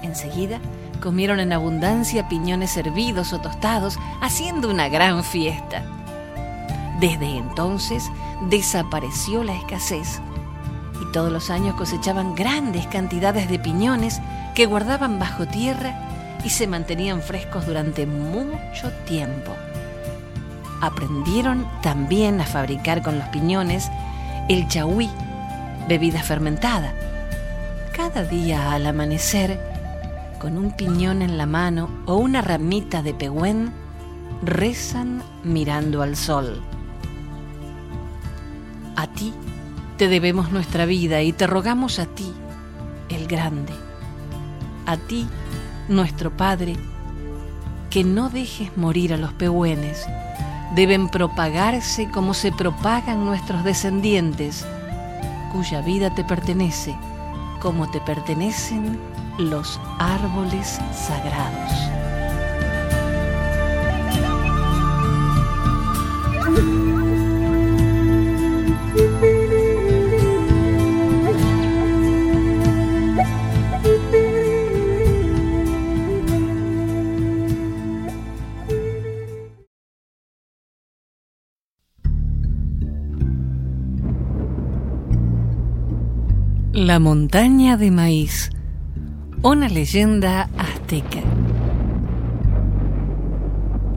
Enseguida 0.01 0.59
comieron 1.01 1.39
en 1.39 1.53
abundancia 1.53 2.27
piñones 2.27 2.75
hervidos 2.77 3.33
o 3.33 3.39
tostados, 3.39 3.97
haciendo 4.21 4.69
una 4.69 4.89
gran 4.89 5.23
fiesta. 5.23 5.83
Desde 6.99 7.37
entonces 7.37 8.09
desapareció 8.49 9.43
la 9.43 9.55
escasez 9.55 10.19
y 11.01 11.11
todos 11.11 11.31
los 11.31 11.49
años 11.49 11.75
cosechaban 11.75 12.35
grandes 12.35 12.87
cantidades 12.87 13.49
de 13.49 13.59
piñones 13.59 14.19
que 14.55 14.65
guardaban 14.65 15.19
bajo 15.19 15.45
tierra 15.45 16.39
y 16.43 16.49
se 16.49 16.67
mantenían 16.67 17.21
frescos 17.21 17.65
durante 17.65 18.05
mucho 18.05 18.91
tiempo. 19.05 19.55
Aprendieron 20.81 21.67
también 21.81 22.39
a 22.39 22.45
fabricar 22.45 23.01
con 23.01 23.17
los 23.17 23.27
piñones 23.29 23.89
el 24.49 24.67
chagüí, 24.67 25.09
bebida 25.87 26.21
fermentada. 26.21 26.93
Cada 27.95 28.23
día 28.23 28.73
al 28.73 28.85
amanecer, 28.85 29.59
con 30.39 30.57
un 30.57 30.71
piñón 30.71 31.21
en 31.21 31.37
la 31.37 31.45
mano 31.45 31.89
o 32.05 32.17
una 32.17 32.41
ramita 32.41 33.01
de 33.01 33.13
pehuen, 33.13 33.71
rezan 34.43 35.23
mirando 35.43 36.01
al 36.01 36.15
sol. 36.15 36.61
A 38.95 39.07
ti 39.07 39.33
te 39.97 40.07
debemos 40.07 40.51
nuestra 40.51 40.85
vida 40.85 41.21
y 41.23 41.33
te 41.33 41.47
rogamos 41.47 41.97
a 41.97 42.05
ti, 42.05 42.31
el 43.09 43.27
grande, 43.27 43.73
a 44.85 44.97
ti, 44.97 45.27
nuestro 45.89 46.35
Padre, 46.35 46.75
que 47.89 48.03
no 48.03 48.29
dejes 48.29 48.77
morir 48.77 49.13
a 49.13 49.17
los 49.17 49.33
pehuenes. 49.33 50.05
Deben 50.71 51.09
propagarse 51.09 52.09
como 52.09 52.33
se 52.33 52.51
propagan 52.51 53.25
nuestros 53.25 53.63
descendientes, 53.63 54.65
cuya 55.51 55.81
vida 55.81 56.09
te 56.09 56.23
pertenece, 56.23 56.95
como 57.61 57.89
te 57.89 58.01
pertenecen 58.01 58.99
los 59.37 59.79
árboles 59.99 60.79
sagrados. 60.93 61.96
La 86.77 86.99
montaña 86.99 87.75
de 87.75 87.89
maíz, 87.89 88.51
una 89.41 89.67
leyenda 89.67 90.47
azteca. 90.59 91.23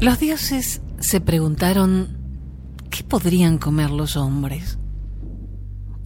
Los 0.00 0.18
dioses 0.18 0.80
se 0.98 1.20
preguntaron 1.20 2.16
qué 2.88 3.04
podrían 3.04 3.58
comer 3.58 3.90
los 3.90 4.16
hombres. 4.16 4.78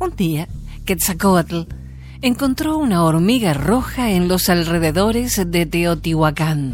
Un 0.01 0.17
día, 0.17 0.49
Quetzalcoatl 0.85 1.61
encontró 2.23 2.77
una 2.77 3.05
hormiga 3.05 3.55
roja 3.55 4.11
en 4.11 4.27
los 4.27 4.49
alrededores 4.49 5.49
de 5.49 5.67
Teotihuacán. 5.67 6.73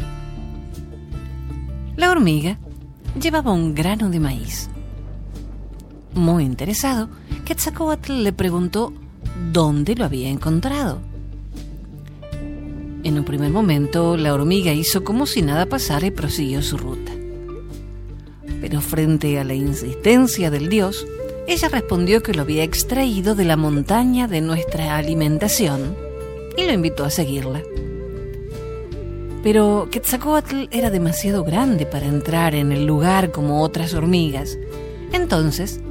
La 1.95 2.09
hormiga 2.09 2.57
llevaba 3.21 3.51
un 3.51 3.75
grano 3.75 4.09
de 4.09 4.19
maíz. 4.19 4.67
Muy 6.15 6.43
interesado, 6.43 7.07
Quetzalcoatl 7.45 8.23
le 8.23 8.33
preguntó 8.33 8.93
dónde 9.51 9.95
lo 9.95 10.05
había 10.05 10.29
encontrado. 10.29 11.01
En 13.03 13.17
un 13.17 13.25
primer 13.25 13.49
momento, 13.49 14.15
la 14.15 14.33
hormiga 14.33 14.73
hizo 14.73 15.03
como 15.03 15.25
si 15.25 15.41
nada 15.41 15.65
pasara 15.65 16.05
y 16.05 16.11
prosiguió 16.11 16.61
su 16.61 16.77
ruta. 16.77 17.11
Pero 18.61 18.79
frente 18.79 19.39
a 19.39 19.43
la 19.43 19.55
insistencia 19.55 20.51
del 20.51 20.69
dios, 20.69 21.07
ella 21.47 21.67
respondió 21.69 22.21
que 22.21 22.33
lo 22.33 22.43
había 22.43 22.63
extraído 22.63 23.33
de 23.33 23.45
la 23.45 23.57
montaña 23.57 24.27
de 24.27 24.41
nuestra 24.41 24.97
alimentación 24.97 25.95
y 26.55 26.65
lo 26.65 26.73
invitó 26.73 27.03
a 27.03 27.09
seguirla. 27.09 27.63
Pero 29.41 29.87
Quetzalcoatl 29.91 30.65
era 30.69 30.91
demasiado 30.91 31.43
grande 31.43 31.87
para 31.87 32.05
entrar 32.05 32.53
en 32.53 32.71
el 32.71 32.85
lugar 32.85 33.31
como 33.31 33.63
otras 33.63 33.95
hormigas. 33.95 34.59
Entonces, 35.11 35.81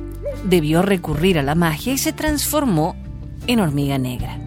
debió 0.44 0.82
recurrir 0.82 1.38
a 1.38 1.42
la 1.42 1.56
magia 1.56 1.92
y 1.92 1.98
se 1.98 2.12
transformó 2.12 2.94
en 3.52 3.58
hormiga 3.58 3.98
negra. 3.98 4.38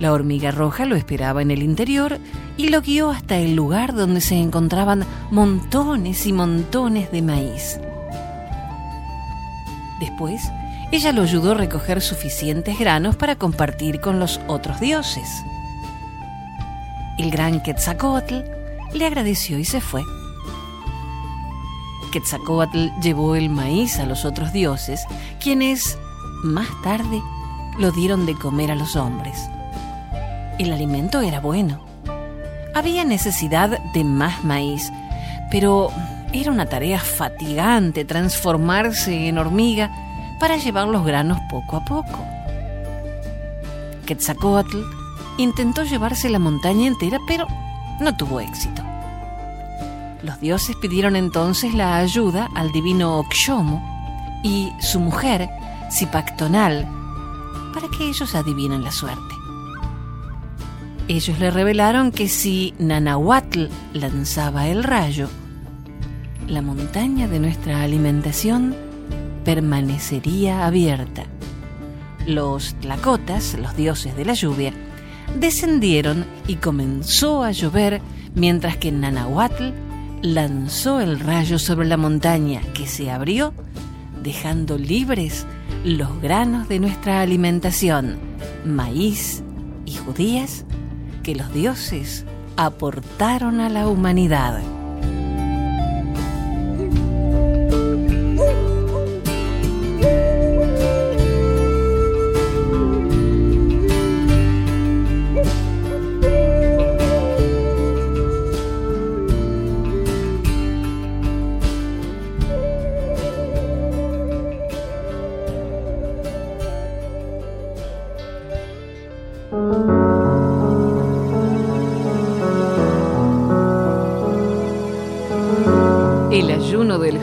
La 0.00 0.12
hormiga 0.12 0.50
roja 0.50 0.86
lo 0.86 0.96
esperaba 0.96 1.40
en 1.40 1.52
el 1.52 1.62
interior 1.62 2.18
y 2.56 2.68
lo 2.68 2.80
guió 2.80 3.10
hasta 3.10 3.36
el 3.36 3.54
lugar 3.54 3.94
donde 3.94 4.20
se 4.20 4.36
encontraban 4.36 5.04
montones 5.30 6.26
y 6.26 6.32
montones 6.32 7.12
de 7.12 7.22
maíz. 7.22 7.80
Después, 10.00 10.42
ella 10.90 11.12
lo 11.12 11.22
ayudó 11.22 11.52
a 11.52 11.54
recoger 11.54 12.00
suficientes 12.00 12.76
granos 12.76 13.14
para 13.14 13.36
compartir 13.36 14.00
con 14.00 14.18
los 14.18 14.40
otros 14.48 14.80
dioses. 14.80 15.28
El 17.18 17.30
gran 17.30 17.62
Quetzalcoatl 17.62 18.42
le 18.94 19.06
agradeció 19.06 19.60
y 19.60 19.64
se 19.64 19.80
fue. 19.80 20.02
Quetzalcoatl 22.10 22.88
llevó 23.00 23.36
el 23.36 23.48
maíz 23.48 24.00
a 24.00 24.06
los 24.06 24.24
otros 24.24 24.52
dioses, 24.52 25.04
quienes 25.40 25.98
más 26.42 26.68
tarde 26.82 27.22
lo 27.78 27.90
dieron 27.92 28.26
de 28.26 28.34
comer 28.34 28.70
a 28.70 28.74
los 28.74 28.96
hombres. 28.96 29.48
El 30.58 30.72
alimento 30.72 31.20
era 31.20 31.40
bueno. 31.40 31.80
Había 32.74 33.04
necesidad 33.04 33.78
de 33.92 34.04
más 34.04 34.44
maíz, 34.44 34.92
pero 35.50 35.90
era 36.32 36.50
una 36.50 36.66
tarea 36.66 36.98
fatigante 37.00 38.04
transformarse 38.04 39.28
en 39.28 39.38
hormiga 39.38 39.90
para 40.38 40.56
llevar 40.56 40.88
los 40.88 41.04
granos 41.04 41.38
poco 41.50 41.76
a 41.76 41.84
poco. 41.84 42.24
Quetzalcoatl 44.06 44.82
intentó 45.38 45.84
llevarse 45.84 46.30
la 46.30 46.38
montaña 46.38 46.86
entera, 46.86 47.18
pero 47.26 47.46
no 48.00 48.16
tuvo 48.16 48.40
éxito. 48.40 48.82
Los 50.22 50.40
dioses 50.40 50.76
pidieron 50.76 51.14
entonces 51.14 51.74
la 51.74 51.96
ayuda 51.96 52.48
al 52.54 52.72
divino 52.72 53.18
Oxomo 53.18 53.82
y 54.42 54.72
su 54.80 55.00
mujer, 55.00 55.48
Zipactonal 55.90 56.86
para 57.72 57.88
que 57.88 58.08
ellos 58.08 58.34
adivinen 58.34 58.82
la 58.82 58.92
suerte. 58.92 59.34
Ellos 61.08 61.38
le 61.38 61.50
revelaron 61.50 62.12
que 62.12 62.28
si 62.28 62.74
Nanahuatl 62.78 63.66
lanzaba 63.94 64.68
el 64.68 64.84
rayo, 64.84 65.28
la 66.46 66.60
montaña 66.60 67.28
de 67.28 67.40
nuestra 67.40 67.82
alimentación 67.82 68.76
permanecería 69.44 70.66
abierta. 70.66 71.24
Los 72.26 72.74
tlacotas, 72.74 73.56
los 73.58 73.74
dioses 73.74 74.16
de 74.16 74.26
la 74.26 74.34
lluvia, 74.34 74.74
descendieron 75.38 76.26
y 76.46 76.56
comenzó 76.56 77.42
a 77.42 77.52
llover 77.52 78.02
mientras 78.34 78.76
que 78.76 78.92
Nanahuatl 78.92 79.72
lanzó 80.20 81.00
el 81.00 81.20
rayo 81.20 81.58
sobre 81.58 81.86
la 81.86 81.96
montaña 81.96 82.60
que 82.74 82.86
se 82.86 83.10
abrió, 83.10 83.54
dejando 84.22 84.76
libres 84.76 85.46
los 85.84 86.20
granos 86.20 86.68
de 86.68 86.80
nuestra 86.80 87.20
alimentación, 87.20 88.18
maíz 88.64 89.42
y 89.86 89.94
judías, 89.94 90.64
que 91.22 91.34
los 91.34 91.52
dioses 91.52 92.24
aportaron 92.56 93.60
a 93.60 93.68
la 93.68 93.88
humanidad. 93.88 94.60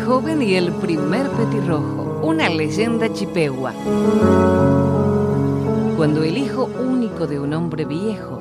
Joven 0.05 0.43
y 0.43 0.53
el 0.53 0.71
primer 0.71 1.27
petirrojo, 1.31 2.19
una 2.21 2.47
leyenda 2.47 3.11
chipegua. 3.11 3.73
Cuando 5.97 6.21
el 6.21 6.37
hijo 6.37 6.69
único 6.79 7.25
de 7.25 7.39
un 7.39 7.53
hombre 7.53 7.85
viejo 7.85 8.39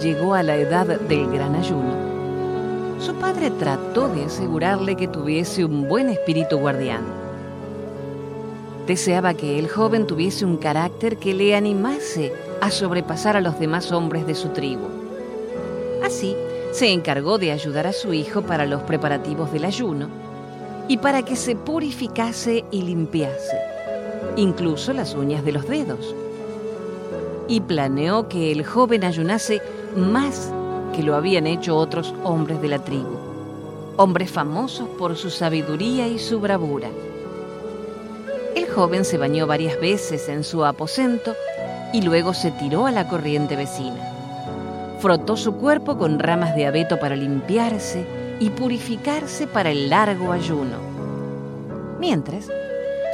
llegó 0.00 0.34
a 0.34 0.42
la 0.42 0.56
edad 0.56 0.86
del 0.86 1.30
gran 1.30 1.54
ayuno, 1.54 2.98
su 2.98 3.14
padre 3.14 3.52
trató 3.52 4.08
de 4.08 4.24
asegurarle 4.24 4.96
que 4.96 5.06
tuviese 5.06 5.64
un 5.64 5.88
buen 5.88 6.08
espíritu 6.08 6.58
guardián. 6.58 7.04
Deseaba 8.88 9.34
que 9.34 9.60
el 9.60 9.68
joven 9.68 10.08
tuviese 10.08 10.44
un 10.44 10.56
carácter 10.56 11.18
que 11.18 11.32
le 11.32 11.54
animase 11.54 12.32
a 12.60 12.72
sobrepasar 12.72 13.36
a 13.36 13.40
los 13.40 13.60
demás 13.60 13.92
hombres 13.92 14.26
de 14.26 14.34
su 14.34 14.48
tribu. 14.48 14.88
Así, 16.02 16.34
se 16.72 16.92
encargó 16.92 17.38
de 17.38 17.52
ayudar 17.52 17.86
a 17.86 17.92
su 17.92 18.12
hijo 18.12 18.42
para 18.42 18.66
los 18.66 18.82
preparativos 18.82 19.52
del 19.52 19.64
ayuno 19.64 20.24
y 20.88 20.98
para 20.98 21.22
que 21.22 21.36
se 21.36 21.56
purificase 21.56 22.64
y 22.70 22.82
limpiase, 22.82 23.58
incluso 24.36 24.92
las 24.92 25.14
uñas 25.14 25.44
de 25.44 25.52
los 25.52 25.66
dedos. 25.66 26.14
Y 27.48 27.60
planeó 27.60 28.28
que 28.28 28.52
el 28.52 28.64
joven 28.64 29.04
ayunase 29.04 29.60
más 29.96 30.50
que 30.94 31.02
lo 31.02 31.14
habían 31.14 31.46
hecho 31.46 31.76
otros 31.76 32.14
hombres 32.22 32.60
de 32.60 32.68
la 32.68 32.78
tribu, 32.78 33.16
hombres 33.96 34.30
famosos 34.30 34.88
por 34.98 35.16
su 35.16 35.30
sabiduría 35.30 36.06
y 36.06 36.18
su 36.18 36.40
bravura. 36.40 36.88
El 38.54 38.68
joven 38.68 39.04
se 39.04 39.18
bañó 39.18 39.46
varias 39.46 39.80
veces 39.80 40.28
en 40.28 40.44
su 40.44 40.64
aposento 40.64 41.34
y 41.92 42.02
luego 42.02 42.34
se 42.34 42.50
tiró 42.52 42.86
a 42.86 42.92
la 42.92 43.08
corriente 43.08 43.56
vecina. 43.56 44.10
Frotó 45.00 45.36
su 45.36 45.54
cuerpo 45.54 45.98
con 45.98 46.18
ramas 46.18 46.54
de 46.56 46.66
abeto 46.66 46.98
para 46.98 47.16
limpiarse 47.16 48.06
y 48.40 48.50
purificarse 48.50 49.46
para 49.46 49.70
el 49.70 49.90
largo 49.90 50.32
ayuno. 50.32 50.78
Mientras, 52.00 52.48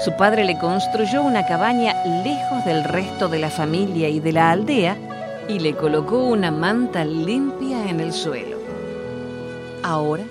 su 0.04 0.16
padre 0.16 0.44
le 0.44 0.58
construyó 0.58 1.22
una 1.22 1.46
cabaña 1.46 1.94
lejos 2.24 2.64
del 2.64 2.84
resto 2.84 3.28
de 3.28 3.38
la 3.38 3.50
familia 3.50 4.08
y 4.08 4.18
de 4.18 4.32
la 4.32 4.50
aldea 4.50 4.96
y 5.46 5.58
le 5.58 5.74
colocó 5.74 6.24
una 6.24 6.50
manta 6.50 7.04
limpia 7.04 7.88
en 7.88 8.00
el 8.00 8.12
suelo. 8.12 8.56
Ahora, 9.82 10.24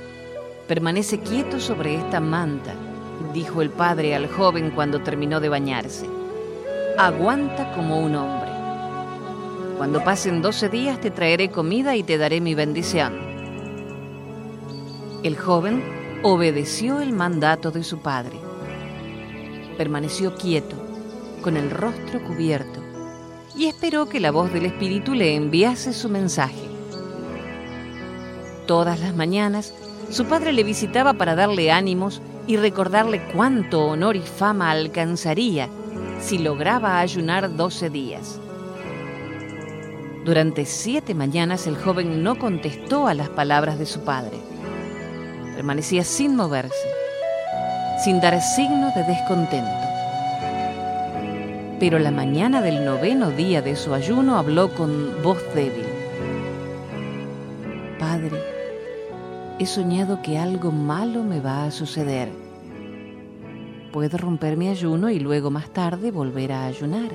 permanece 0.67 1.19
quieto 1.19 1.59
sobre 1.59 1.95
esta 1.95 2.19
manta, 2.19 2.73
dijo 3.33 3.61
el 3.61 3.69
padre 3.69 4.15
al 4.15 4.27
joven 4.27 4.71
cuando 4.71 5.01
terminó 5.01 5.39
de 5.39 5.49
bañarse. 5.49 6.07
Aguanta 6.97 7.71
como 7.73 7.99
un 7.99 8.15
hombre. 8.15 8.49
Cuando 9.77 10.03
pasen 10.03 10.41
doce 10.41 10.67
días 10.67 10.99
te 10.99 11.11
traeré 11.11 11.51
comida 11.51 11.95
y 11.95 12.03
te 12.03 12.17
daré 12.17 12.41
mi 12.41 12.55
bendición. 12.55 13.28
El 15.23 15.37
joven 15.37 15.83
obedeció 16.23 17.01
el 17.01 17.13
mandato 17.13 17.71
de 17.71 17.83
su 17.83 17.99
padre 17.99 18.39
permaneció 19.79 20.35
quieto, 20.35 20.75
con 21.41 21.55
el 21.55 21.71
rostro 21.71 22.21
cubierto, 22.21 22.81
y 23.55 23.67
esperó 23.67 24.09
que 24.09 24.19
la 24.19 24.29
voz 24.29 24.51
del 24.51 24.65
Espíritu 24.65 25.13
le 25.13 25.35
enviase 25.35 25.93
su 25.93 26.09
mensaje. 26.09 26.67
Todas 28.67 28.99
las 28.99 29.15
mañanas, 29.15 29.73
su 30.09 30.25
padre 30.25 30.51
le 30.51 30.65
visitaba 30.65 31.13
para 31.13 31.33
darle 31.33 31.71
ánimos 31.71 32.21
y 32.45 32.57
recordarle 32.57 33.25
cuánto 33.31 33.85
honor 33.85 34.17
y 34.17 34.21
fama 34.21 34.69
alcanzaría 34.69 35.69
si 36.19 36.39
lograba 36.39 36.99
ayunar 36.99 37.55
doce 37.55 37.89
días. 37.89 38.37
Durante 40.25 40.65
siete 40.65 41.15
mañanas 41.15 41.67
el 41.67 41.77
joven 41.77 42.21
no 42.21 42.37
contestó 42.37 43.07
a 43.07 43.13
las 43.13 43.29
palabras 43.29 43.79
de 43.79 43.85
su 43.85 44.01
padre. 44.01 44.48
Permanecía 45.59 46.05
sin 46.05 46.37
moverse 46.37 46.87
sin 48.01 48.21
dar 48.21 48.39
signo 48.39 48.93
de 48.95 49.03
descontento. 49.03 49.87
Pero 51.81 51.99
la 51.99 52.11
mañana 52.11 52.61
del 52.61 52.85
noveno 52.85 53.29
día 53.29 53.61
de 53.61 53.75
su 53.75 53.93
ayuno 53.93 54.37
habló 54.37 54.73
con 54.73 55.21
voz 55.21 55.43
débil. 55.53 55.83
Padre, 57.99 58.41
he 59.59 59.65
soñado 59.65 60.21
que 60.21 60.37
algo 60.37 60.71
malo 60.71 61.25
me 61.25 61.41
va 61.41 61.65
a 61.65 61.71
suceder. 61.71 62.29
Puedo 63.91 64.17
romper 64.17 64.55
mi 64.55 64.69
ayuno 64.69 65.09
y 65.09 65.19
luego 65.19 65.51
más 65.51 65.71
tarde 65.71 66.09
volver 66.09 66.53
a 66.53 66.67
ayunar. 66.67 67.11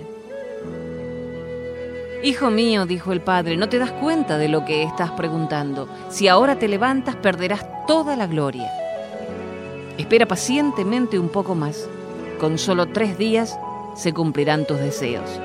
Hijo 2.25 2.49
mío, 2.49 2.87
dijo 2.87 3.13
el 3.13 3.21
padre, 3.21 3.59
no 3.59 3.69
te 3.69 3.79
das 3.79 3.93
cuenta 3.93 4.39
de 4.39 4.49
lo 4.49 4.65
que 4.65 4.83
estás 4.83 5.11
preguntando. 5.11 5.91
Si 6.09 6.27
ahora 6.27 6.59
te 6.59 6.69
levantas, 6.69 7.17
perderás 7.17 7.67
toda 7.87 8.17
la 8.17 8.27
gloria. 8.27 8.73
Espera 9.99 10.25
pacientemente 10.25 11.19
un 11.19 11.29
poco 11.29 11.55
más. 11.55 11.87
Con 12.41 12.57
solo 12.57 12.87
tres 12.87 13.19
días 13.19 13.59
se 13.95 14.15
cumplirán 14.15 14.67
tus 14.67 14.79
deseos. 14.79 15.39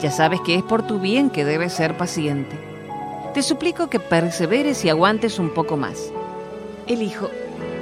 Ya 0.00 0.10
sabes 0.10 0.40
que 0.40 0.54
es 0.54 0.62
por 0.62 0.82
tu 0.82 0.98
bien 0.98 1.28
que 1.28 1.44
debes 1.44 1.74
ser 1.74 1.94
paciente. 1.98 2.58
Te 3.34 3.42
suplico 3.42 3.90
que 3.90 4.00
perseveres 4.00 4.86
y 4.86 4.88
aguantes 4.88 5.38
un 5.38 5.50
poco 5.50 5.76
más. 5.76 6.10
El 6.86 7.02
hijo 7.02 7.28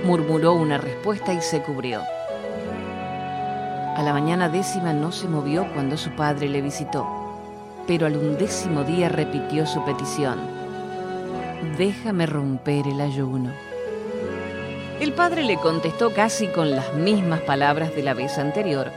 murmuró 0.04 0.54
una 0.54 0.78
respuesta 0.78 1.32
y 1.32 1.40
se 1.42 1.62
cubrió. 1.62 2.02
A 3.94 4.02
la 4.02 4.12
mañana 4.12 4.48
décima 4.48 4.92
no 4.92 5.12
se 5.12 5.28
movió 5.28 5.64
cuando 5.74 5.96
su 5.96 6.10
padre 6.10 6.48
le 6.48 6.60
visitó, 6.60 7.06
pero 7.86 8.06
al 8.06 8.16
undécimo 8.16 8.84
día 8.84 9.08
repitió 9.08 9.66
su 9.66 9.84
petición. 9.84 10.38
Déjame 11.78 12.26
romper 12.26 12.86
el 12.86 13.00
ayuno. 13.00 13.52
El 15.00 15.12
padre 15.12 15.42
le 15.44 15.56
contestó 15.56 16.12
casi 16.12 16.48
con 16.48 16.70
las 16.70 16.94
mismas 16.94 17.40
palabras 17.40 17.94
de 17.94 18.02
la 18.02 18.14
vez 18.14 18.38
anterior, 18.38 18.90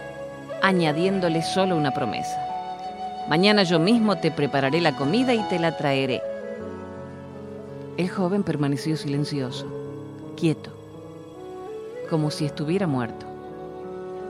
añadiéndole 0.62 1.41
solo 1.41 1.75
una 1.75 1.91
promesa. 1.91 2.38
Mañana 3.28 3.63
yo 3.63 3.80
mismo 3.80 4.15
te 4.17 4.32
prepararé 4.32 4.82
la 4.82 4.95
comida 4.95 5.34
y 5.34 5.43
te 5.49 5.60
la 5.60 5.78
traeré. 5.78 6.21
El 7.97 8.10
joven 8.10 8.43
permaneció 8.43 8.95
silencioso, 8.95 9.67
quieto, 10.38 10.71
como 12.10 12.32
si 12.32 12.45
estuviera 12.45 12.88
muerto. 12.88 13.25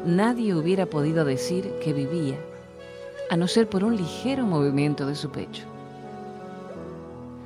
Nadie 0.06 0.56
hubiera 0.56 0.88
podido 0.88 1.24
decir 1.24 1.72
que 1.84 1.93
vivía, 1.93 2.39
a 3.30 3.38
no 3.38 3.48
ser 3.48 3.70
por 3.70 3.84
un 3.84 3.96
ligero 3.96 4.46
movimiento 4.46 5.06
de 5.06 5.15
su 5.15 5.30
pecho. 5.30 5.63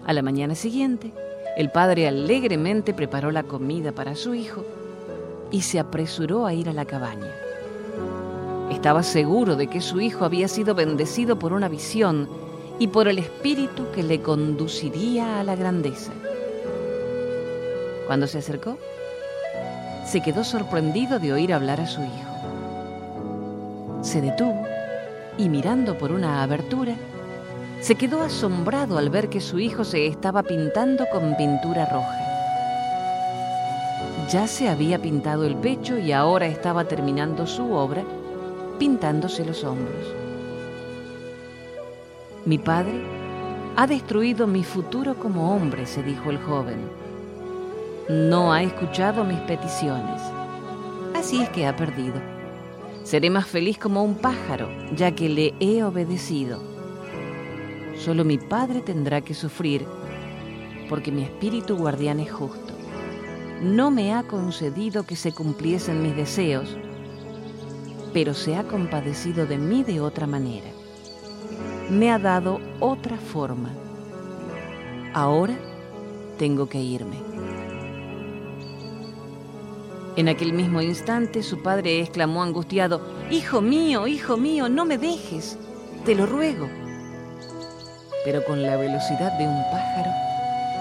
A 0.06 0.14
la 0.14 0.22
mañana 0.22 0.56
siguiente, 0.56 1.14
el 1.58 1.70
padre 1.72 2.08
alegremente 2.08 2.94
preparó 2.94 3.32
la 3.32 3.44
comida 3.44 3.92
para 3.92 4.16
su 4.16 4.34
hijo 4.34 4.66
y 5.52 5.62
se 5.62 5.80
apresuró 5.80 6.46
a 6.46 6.54
ir 6.54 6.70
a 6.70 6.74
la 6.74 6.86
cabaña. 6.86 7.32
Estaba 8.72 9.04
seguro 9.04 9.56
de 9.56 9.68
que 9.68 9.82
su 9.82 10.02
hijo 10.02 10.26
había 10.26 10.48
sido 10.48 10.74
bendecido 10.74 11.38
por 11.38 11.54
una 11.54 11.70
visión 11.70 12.28
y 12.80 12.88
por 12.88 13.08
el 13.08 13.20
espíritu 13.20 13.86
que 13.94 14.04
le 14.04 14.22
conduciría 14.22 15.40
a 15.40 15.44
la 15.44 15.56
grandeza. 15.56 16.12
Cuando 18.08 18.26
se 18.28 18.40
acercó, 18.40 18.78
se 20.06 20.22
quedó 20.22 20.44
sorprendido 20.44 21.20
de 21.20 21.34
oír 21.34 21.54
hablar 21.54 21.82
a 21.82 21.88
su 21.88 22.02
hijo. 22.02 22.30
Se 24.02 24.22
detuvo 24.22 24.73
y 25.38 25.50
mirando 25.50 25.98
por 25.98 26.12
una 26.12 26.44
abertura, 26.44 26.96
se 27.80 27.96
quedó 27.96 28.22
asombrado 28.22 28.98
al 28.98 29.10
ver 29.10 29.30
que 29.30 29.42
su 29.42 29.60
hijo 29.60 29.84
se 29.84 30.08
estaba 30.08 30.44
pintando 30.44 31.06
con 31.12 31.36
pintura 31.36 31.86
roja. 31.86 32.18
Ya 34.30 34.48
se 34.48 34.70
había 34.70 35.00
pintado 35.00 35.46
el 35.46 35.56
pecho 35.56 35.98
y 35.98 36.12
ahora 36.12 36.46
estaba 36.46 36.86
terminando 36.86 37.46
su 37.46 37.74
obra 37.74 38.04
pintándose 38.80 39.46
los 39.46 39.64
hombros. 39.64 40.08
Mi 42.46 42.58
padre 42.58 43.02
ha 43.76 43.88
destruido 43.88 44.48
mi 44.48 44.64
futuro 44.64 45.16
como 45.16 45.54
hombre, 45.56 45.86
se 45.86 46.04
dijo 46.04 46.30
el 46.30 46.38
joven. 46.38 46.78
No 48.10 48.52
ha 48.52 48.64
escuchado 48.64 49.24
mis 49.24 49.40
peticiones. 49.42 50.22
Así 51.16 51.42
es 51.42 51.50
que 51.50 51.66
ha 51.66 51.76
perdido. 51.76 52.33
Seré 53.04 53.30
más 53.30 53.48
feliz 53.48 53.78
como 53.78 54.04
un 54.04 54.16
pájaro, 54.16 54.70
ya 54.96 55.12
que 55.12 55.28
le 55.28 55.54
he 55.60 55.84
obedecido. 55.84 56.60
Solo 57.98 58.24
mi 58.24 58.38
Padre 58.38 58.82
tendrá 58.82 59.22
que 59.22 59.34
sufrir, 59.34 59.86
porque 60.90 61.12
mi 61.12 61.24
espíritu 61.24 61.76
guardián 61.76 62.22
es 62.22 62.32
justo. 62.32 62.74
No 63.62 63.92
me 63.92 64.14
ha 64.14 64.24
concedido 64.24 65.04
que 65.04 65.16
se 65.16 65.34
cumpliesen 65.34 66.02
mis 66.02 66.16
deseos, 66.16 66.78
pero 68.14 68.34
se 68.34 68.56
ha 68.56 68.64
compadecido 68.64 69.46
de 69.46 69.58
mí 69.58 69.84
de 69.84 70.00
otra 70.00 70.26
manera. 70.26 70.70
Me 71.90 72.10
ha 72.10 72.20
dado 72.20 72.62
otra 72.80 73.18
forma. 73.18 73.70
Ahora 75.14 75.58
tengo 76.38 76.68
que 76.68 76.82
irme. 76.82 77.33
En 80.16 80.30
aquel 80.30 80.54
mismo 80.54 80.82
instante 80.82 81.44
su 81.44 81.62
padre 81.62 82.00
exclamó 82.00 82.44
angustiado, 82.44 83.02
Hijo 83.32 83.62
mío, 83.62 84.08
hijo 84.08 84.38
mío, 84.38 84.70
no 84.70 84.86
me 84.86 84.98
dejes, 84.98 85.58
te 86.06 86.16
lo 86.16 86.26
ruego 86.26 86.68
pero 88.24 88.44
con 88.44 88.64
la 88.64 88.78
velocidad 88.78 89.38
de 89.38 89.48
un 89.48 89.64
pájaro, 89.64 90.12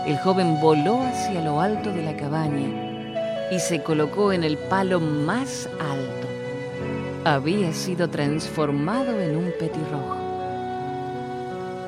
el 0.07 0.18
joven 0.18 0.61
voló 0.61 1.03
hacia 1.03 1.42
lo 1.42 1.61
alto 1.61 1.90
de 1.90 2.03
la 2.03 2.16
cabaña 2.16 3.51
y 3.51 3.59
se 3.59 3.83
colocó 3.83 4.33
en 4.33 4.45
el 4.45 4.57
palo 4.57 5.01
más 5.01 5.68
alto. 5.81 6.29
Había 7.25 7.73
sido 7.73 8.09
transformado 8.09 9.21
en 9.21 9.37
un 9.37 9.53
petirrojo. 9.59 10.16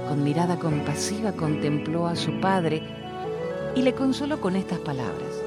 Con 0.08 0.22
mirada 0.22 0.58
compasiva 0.58 1.32
contempló 1.32 2.06
a 2.06 2.14
su 2.14 2.38
padre 2.40 2.82
y 3.74 3.82
le 3.82 3.94
consoló 3.94 4.40
con 4.40 4.54
estas 4.54 4.78
palabras. 4.80 5.43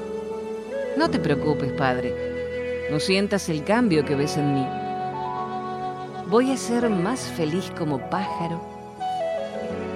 No 0.98 1.08
te 1.08 1.20
preocupes, 1.20 1.70
padre. 1.74 2.12
No 2.90 2.98
sientas 2.98 3.48
el 3.48 3.62
cambio 3.62 4.04
que 4.04 4.16
ves 4.16 4.36
en 4.36 4.52
mí. 4.52 4.66
Voy 6.28 6.50
a 6.50 6.56
ser 6.56 6.90
más 6.90 7.20
feliz 7.20 7.70
como 7.78 8.10
pájaro 8.10 8.60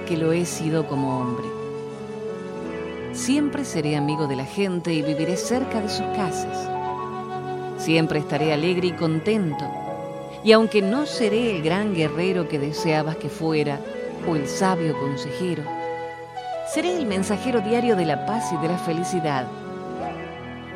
que 0.07 0.15
lo 0.15 0.31
he 0.31 0.45
sido 0.45 0.87
como 0.87 1.19
hombre. 1.19 1.45
Siempre 3.11 3.65
seré 3.65 3.97
amigo 3.97 4.27
de 4.27 4.37
la 4.37 4.45
gente 4.45 4.93
y 4.93 5.01
viviré 5.01 5.35
cerca 5.35 5.81
de 5.81 5.89
sus 5.89 6.05
casas. 6.15 6.69
Siempre 7.83 8.19
estaré 8.19 8.53
alegre 8.53 8.87
y 8.87 8.93
contento. 8.93 9.69
Y 10.41 10.53
aunque 10.53 10.81
no 10.81 11.05
seré 11.05 11.57
el 11.57 11.63
gran 11.63 11.93
guerrero 11.93 12.47
que 12.47 12.59
deseabas 12.59 13.17
que 13.17 13.27
fuera 13.27 13.77
o 14.25 14.37
el 14.37 14.47
sabio 14.47 14.97
consejero, 14.97 15.63
Seré 16.73 16.97
el 16.97 17.05
mensajero 17.05 17.61
diario 17.61 17.95
de 17.95 18.05
la 18.05 18.25
paz 18.25 18.51
y 18.51 18.57
de 18.57 18.69
la 18.69 18.79
felicidad. 18.79 19.45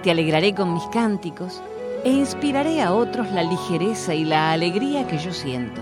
Te 0.07 0.11
alegraré 0.11 0.55
con 0.55 0.73
mis 0.73 0.85
cánticos 0.85 1.61
e 2.05 2.09
inspiraré 2.09 2.81
a 2.81 2.93
otros 2.93 3.29
la 3.29 3.43
ligereza 3.43 4.13
y 4.15 4.23
la 4.23 4.53
alegría 4.53 5.05
que 5.05 5.17
yo 5.17 5.33
siento. 5.33 5.81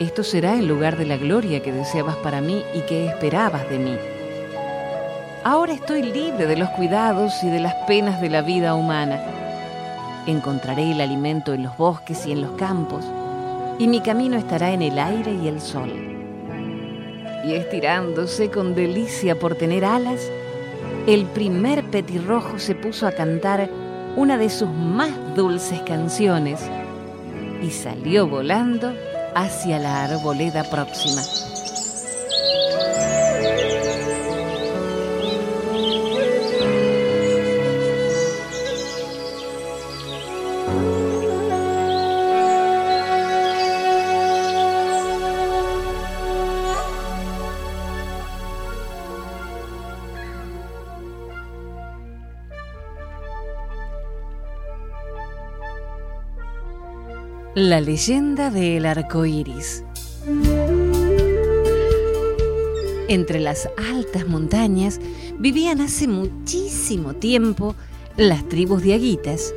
Esto 0.00 0.24
será 0.24 0.54
en 0.54 0.66
lugar 0.66 0.96
de 0.96 1.06
la 1.06 1.16
gloria 1.16 1.62
que 1.62 1.70
deseabas 1.70 2.16
para 2.16 2.40
mí 2.40 2.64
y 2.74 2.80
que 2.80 3.06
esperabas 3.06 3.70
de 3.70 3.78
mí. 3.78 3.96
Ahora 5.44 5.72
estoy 5.72 6.02
libre 6.02 6.48
de 6.48 6.56
los 6.56 6.68
cuidados 6.70 7.44
y 7.44 7.48
de 7.48 7.60
las 7.60 7.74
penas 7.86 8.20
de 8.20 8.30
la 8.30 8.42
vida 8.42 8.74
humana. 8.74 9.22
Encontraré 10.26 10.90
el 10.90 11.00
alimento 11.00 11.54
en 11.54 11.62
los 11.62 11.76
bosques 11.76 12.26
y 12.26 12.32
en 12.32 12.40
los 12.40 12.50
campos, 12.58 13.04
y 13.78 13.86
mi 13.86 14.00
camino 14.00 14.36
estará 14.36 14.72
en 14.72 14.82
el 14.82 14.98
aire 14.98 15.32
y 15.32 15.46
el 15.46 15.60
sol. 15.60 15.92
Y 17.44 17.52
estirándose 17.52 18.50
con 18.50 18.74
delicia 18.74 19.38
por 19.38 19.54
tener 19.54 19.84
alas, 19.84 20.28
el 21.06 21.26
primer 21.26 21.90
petirrojo 21.90 22.58
se 22.58 22.74
puso 22.74 23.06
a 23.06 23.12
cantar 23.12 23.68
una 24.16 24.38
de 24.38 24.48
sus 24.48 24.68
más 24.70 25.10
dulces 25.34 25.80
canciones 25.82 26.60
y 27.62 27.70
salió 27.70 28.26
volando 28.26 28.94
hacia 29.34 29.78
la 29.78 30.04
arboleda 30.04 30.64
próxima. 30.64 31.22
La 57.64 57.80
leyenda 57.80 58.50
del 58.50 58.84
arco 58.84 59.24
iris. 59.24 59.82
Entre 63.08 63.40
las 63.40 63.70
altas 63.90 64.28
montañas 64.28 65.00
vivían 65.38 65.80
hace 65.80 66.06
muchísimo 66.06 67.14
tiempo 67.14 67.74
las 68.18 68.46
tribus 68.50 68.82
de 68.82 68.92
aguitas, 68.92 69.54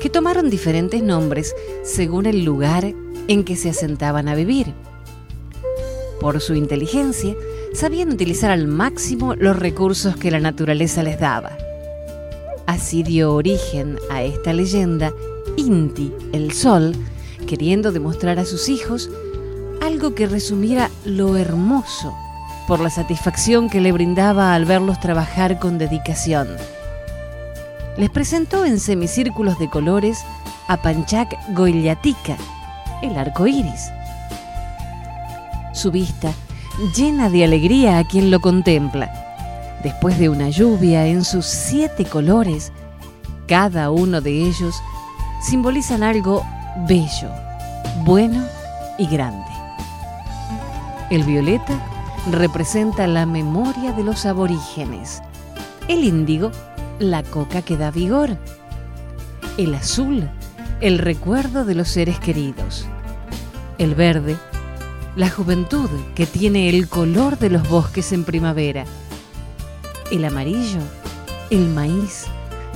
que 0.00 0.10
tomaron 0.10 0.50
diferentes 0.50 1.00
nombres 1.00 1.54
según 1.84 2.26
el 2.26 2.44
lugar 2.44 2.92
en 3.28 3.44
que 3.44 3.54
se 3.54 3.70
asentaban 3.70 4.26
a 4.26 4.34
vivir. 4.34 4.74
Por 6.20 6.40
su 6.40 6.54
inteligencia, 6.56 7.36
sabían 7.72 8.10
utilizar 8.10 8.50
al 8.50 8.66
máximo 8.66 9.36
los 9.36 9.56
recursos 9.56 10.16
que 10.16 10.32
la 10.32 10.40
naturaleza 10.40 11.04
les 11.04 11.20
daba. 11.20 11.56
Así 12.66 13.04
dio 13.04 13.32
origen 13.32 14.00
a 14.10 14.24
esta 14.24 14.52
leyenda 14.52 15.12
Inti, 15.56 16.12
el 16.32 16.50
sol, 16.50 16.96
queriendo 17.44 17.92
demostrar 17.92 18.38
a 18.38 18.44
sus 18.44 18.68
hijos 18.68 19.10
algo 19.82 20.14
que 20.14 20.26
resumiera 20.26 20.90
lo 21.04 21.36
hermoso 21.36 22.14
por 22.66 22.80
la 22.80 22.90
satisfacción 22.90 23.68
que 23.68 23.80
le 23.80 23.92
brindaba 23.92 24.54
al 24.54 24.64
verlos 24.64 25.00
trabajar 25.00 25.58
con 25.58 25.78
dedicación. 25.78 26.48
Les 27.96 28.10
presentó 28.10 28.64
en 28.64 28.80
semicírculos 28.80 29.58
de 29.58 29.68
colores 29.68 30.18
a 30.66 30.76
Panchak 30.78 31.36
Goyatika, 31.54 32.36
el 33.02 33.16
arco 33.16 33.46
iris. 33.46 33.90
Su 35.72 35.90
vista 35.90 36.32
llena 36.96 37.28
de 37.28 37.44
alegría 37.44 37.98
a 37.98 38.04
quien 38.04 38.30
lo 38.30 38.40
contempla. 38.40 39.12
Después 39.82 40.18
de 40.18 40.28
una 40.28 40.48
lluvia 40.48 41.06
en 41.06 41.24
sus 41.24 41.44
siete 41.44 42.04
colores, 42.04 42.72
cada 43.46 43.90
uno 43.90 44.20
de 44.20 44.48
ellos 44.48 44.74
simbolizan 45.42 46.02
algo 46.02 46.44
bello, 46.76 47.30
bueno 48.04 48.44
y 48.98 49.06
grande. 49.06 49.50
El 51.10 51.22
violeta 51.22 51.78
representa 52.30 53.06
la 53.06 53.26
memoria 53.26 53.92
de 53.92 54.02
los 54.02 54.26
aborígenes. 54.26 55.22
El 55.86 56.04
índigo, 56.04 56.50
la 56.98 57.22
coca 57.22 57.62
que 57.62 57.76
da 57.76 57.90
vigor. 57.90 58.36
El 59.56 59.74
azul, 59.74 60.28
el 60.80 60.98
recuerdo 60.98 61.64
de 61.64 61.74
los 61.74 61.88
seres 61.88 62.18
queridos. 62.18 62.86
El 63.78 63.94
verde, 63.94 64.36
la 65.14 65.30
juventud 65.30 65.88
que 66.14 66.26
tiene 66.26 66.68
el 66.68 66.88
color 66.88 67.38
de 67.38 67.50
los 67.50 67.68
bosques 67.68 68.12
en 68.12 68.24
primavera. 68.24 68.84
El 70.10 70.24
amarillo, 70.24 70.80
el 71.50 71.68
maíz, 71.68 72.24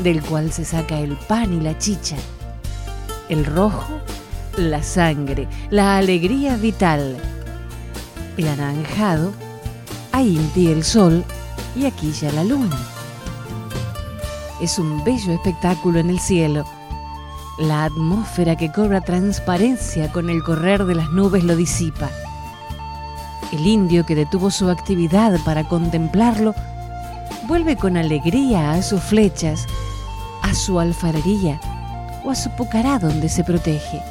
del 0.03 0.23
cual 0.23 0.53
se 0.53 0.65
saca 0.65 1.01
el 1.01 1.17
pan 1.17 1.53
y 1.53 1.61
la 1.61 1.77
chicha 1.79 2.17
el 3.29 3.45
rojo, 3.45 4.01
la 4.57 4.83
sangre, 4.83 5.49
la 5.71 5.99
alegría 5.99 6.57
vital. 6.57 7.17
El 8.37 8.49
anaranjado, 8.49 9.33
ahí 10.13 10.39
el 10.57 10.85
sol 10.85 11.25
y 11.77 11.87
aquí 11.87 12.13
ya 12.13 12.33
la 12.33 12.45
luna. 12.45 12.77
Es 14.61 14.79
un 14.79 15.05
bello 15.05 15.33
espectáculo 15.33 15.99
en 15.99 16.11
el 16.11 16.19
cielo. 16.19 16.65
La 17.59 17.85
atmósfera 17.85 18.57
que 18.57 18.73
cobra 18.73 19.01
transparencia 19.01 20.11
con 20.13 20.31
el 20.31 20.43
correr 20.43 20.85
de 20.85 20.95
las 20.95 21.11
nubes 21.11 21.45
lo 21.45 21.57
disipa. 21.57 22.09
El 23.53 23.67
indio 23.67 24.07
que 24.07 24.15
detuvo 24.15 24.51
su 24.51 24.71
actividad 24.71 25.39
para 25.45 25.65
contemplarlo 25.65 26.55
vuelve 27.47 27.77
con 27.77 27.97
alegría 27.97 28.73
a 28.73 28.83
sus 28.83 29.03
flechas, 29.03 29.67
a 30.43 30.55
su 30.55 30.79
alfarería 30.79 31.61
o 32.29 32.31
a 32.31 32.35
su 32.35 32.51
pucará 32.51 32.99
donde 32.99 33.31
se 33.31 33.43
protege. 33.43 34.03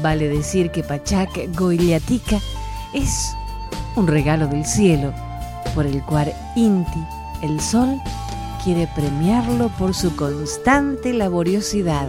Vale 0.00 0.28
decir 0.28 0.70
que 0.70 0.82
Pachak 0.82 1.28
Goiliatica 1.54 2.38
es 2.94 3.36
un 3.96 4.06
regalo 4.06 4.46
del 4.46 4.64
cielo 4.64 5.12
por 5.74 5.84
el 5.86 6.02
cual 6.04 6.32
Inti, 6.56 7.04
el 7.42 7.60
sol, 7.60 8.00
quiere 8.64 8.88
premiarlo 8.94 9.68
por 9.78 9.94
su 9.94 10.16
constante 10.16 11.12
laboriosidad. 11.12 12.08